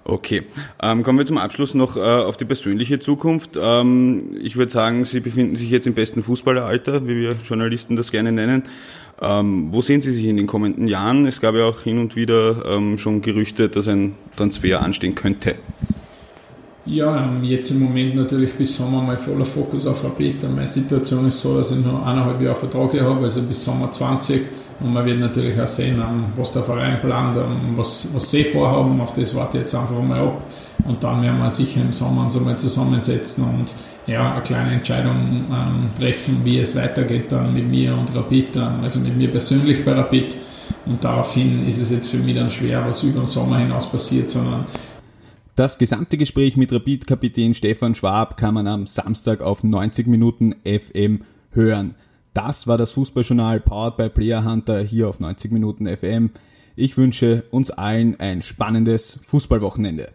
Okay, 0.04 0.44
ähm, 0.82 1.04
kommen 1.04 1.20
wir 1.20 1.26
zum 1.26 1.38
Abschluss 1.38 1.76
noch 1.76 1.96
äh, 1.96 2.00
auf 2.00 2.36
die 2.36 2.46
persönliche 2.46 2.98
Zukunft. 3.00 3.52
Ähm, 3.58 4.36
ich 4.42 4.56
würde 4.56 4.72
sagen, 4.72 5.06
Sie 5.06 5.20
befinden 5.20 5.56
sich 5.56 5.70
jetzt 5.70 5.86
im 5.86 5.94
besten 5.94 6.24
Fußballeralter, 6.24 7.08
wie 7.08 7.16
wir 7.16 7.36
Journalisten 7.46 7.96
das 7.96 8.12
gerne 8.12 8.32
nennen. 8.32 8.64
Ähm, 9.22 9.72
wo 9.72 9.82
sehen 9.82 10.02
Sie 10.02 10.12
sich 10.12 10.26
in 10.26 10.38
den 10.38 10.48
kommenden 10.48 10.88
Jahren? 10.88 11.28
Es 11.28 11.40
gab 11.40 11.54
ja 11.54 11.66
auch 11.66 11.82
hin 11.82 12.00
und 12.00 12.16
wieder 12.16 12.66
ähm, 12.66 12.98
schon 12.98 13.22
Gerüchte, 13.22 13.70
dass 13.70 13.88
ein 13.88 14.16
Transfer 14.36 14.82
anstehen 14.82 15.14
könnte. 15.14 15.56
Ja, 16.84 17.32
jetzt 17.44 17.70
im 17.70 17.80
Moment 17.80 18.16
natürlich 18.16 18.56
bis 18.56 18.76
Sommer 18.76 19.04
mal 19.04 19.18
voller 19.18 19.46
Fokus 19.46 19.86
auf 19.86 20.04
Rapid. 20.04 20.50
Meine 20.50 20.66
Situation 20.66 21.28
ist 21.28 21.40
so, 21.40 21.56
dass 21.56 21.70
ich 21.70 21.86
noch 21.86 22.04
eineinhalb 22.04 22.42
Jahre 22.42 22.56
Vertrag 22.56 23.00
habe, 23.00 23.24
also 23.24 23.44
bis 23.44 23.64
Sommer 23.64 23.92
20. 23.92 24.42
Und 24.80 24.92
man 24.92 25.06
wird 25.06 25.20
natürlich 25.20 25.62
auch 25.62 25.68
sehen, 25.68 26.00
ähm, 26.00 26.24
was 26.36 26.52
der 26.52 26.64
Verein 26.64 27.00
plant, 27.00 27.38
ähm, 27.38 27.74
was, 27.76 28.08
was 28.16 28.32
sie 28.32 28.44
vorhaben. 28.44 29.00
Auf 29.00 29.14
das 29.14 29.36
warte 29.36 29.58
ich 29.58 29.62
jetzt 29.62 29.76
einfach 29.76 30.02
mal 30.02 30.22
ab. 30.22 30.44
Und 30.84 31.04
dann 31.04 31.22
werden 31.22 31.38
wir 31.38 31.52
sicher 31.52 31.82
im 31.82 31.92
Sommer 31.92 32.24
uns 32.24 32.36
einmal 32.36 32.58
zusammensetzen 32.58 33.44
und 33.44 33.76
ja, 34.08 34.32
eine 34.32 34.42
kleine 34.42 34.72
Entscheidung 34.72 35.46
ähm, 35.54 35.90
treffen, 36.00 36.42
wie 36.44 36.58
es 36.58 36.76
weitergeht 36.76 37.32
dann 37.32 37.54
mit 37.54 37.70
mir 37.70 37.96
und 37.96 38.16
Rapid, 38.16 38.58
also 38.58 39.00
mit 39.00 39.16
mir 39.16 39.30
persönlich 39.30 39.86
bei 39.86 39.94
Rapid. 39.94 40.36
Und 40.88 41.04
daraufhin 41.04 41.68
ist 41.68 41.80
es 41.80 41.92
jetzt 41.92 42.08
für 42.08 42.18
mich 42.18 42.34
dann 42.34 42.50
schwer, 42.50 42.84
was 42.86 43.04
über 43.04 43.20
den 43.20 43.28
Sommer 43.28 43.60
hinaus 43.60 43.86
passiert, 43.86 44.30
sondern 44.30 44.66
das 45.56 45.78
gesamte 45.78 46.18
Gespräch 46.18 46.56
mit 46.56 46.72
Rapid-Kapitän 46.72 47.54
Stefan 47.54 47.94
Schwab 47.94 48.38
kann 48.38 48.54
man 48.54 48.68
am 48.68 48.88
Samstag 48.88 49.42
auf 49.42 49.64
90 49.64 50.08
Minuten 50.08 50.56
FM 50.64 51.24
hören. 51.52 51.96
Das 52.34 52.68
war 52.68 52.78
das 52.78 52.92
Fußballjournal 52.92 53.60
powered 53.60 53.98
by 53.98 54.10
Player 54.10 54.46
Hunter 54.46 54.82
hier 54.82 55.10
auf 55.10 55.20
90 55.20 55.52
Minuten 55.52 55.86
FM. 55.86 56.32
Ich 56.76 56.98
wünsche 56.98 57.44
uns 57.52 57.70
allen 57.70 58.20
ein 58.20 58.42
spannendes 58.42 59.20
Fußballwochenende. 59.26 60.14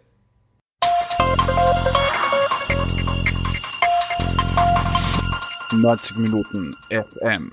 Neunzig 5.73 6.17
Minuten 6.17 6.75
FM. 6.89 7.51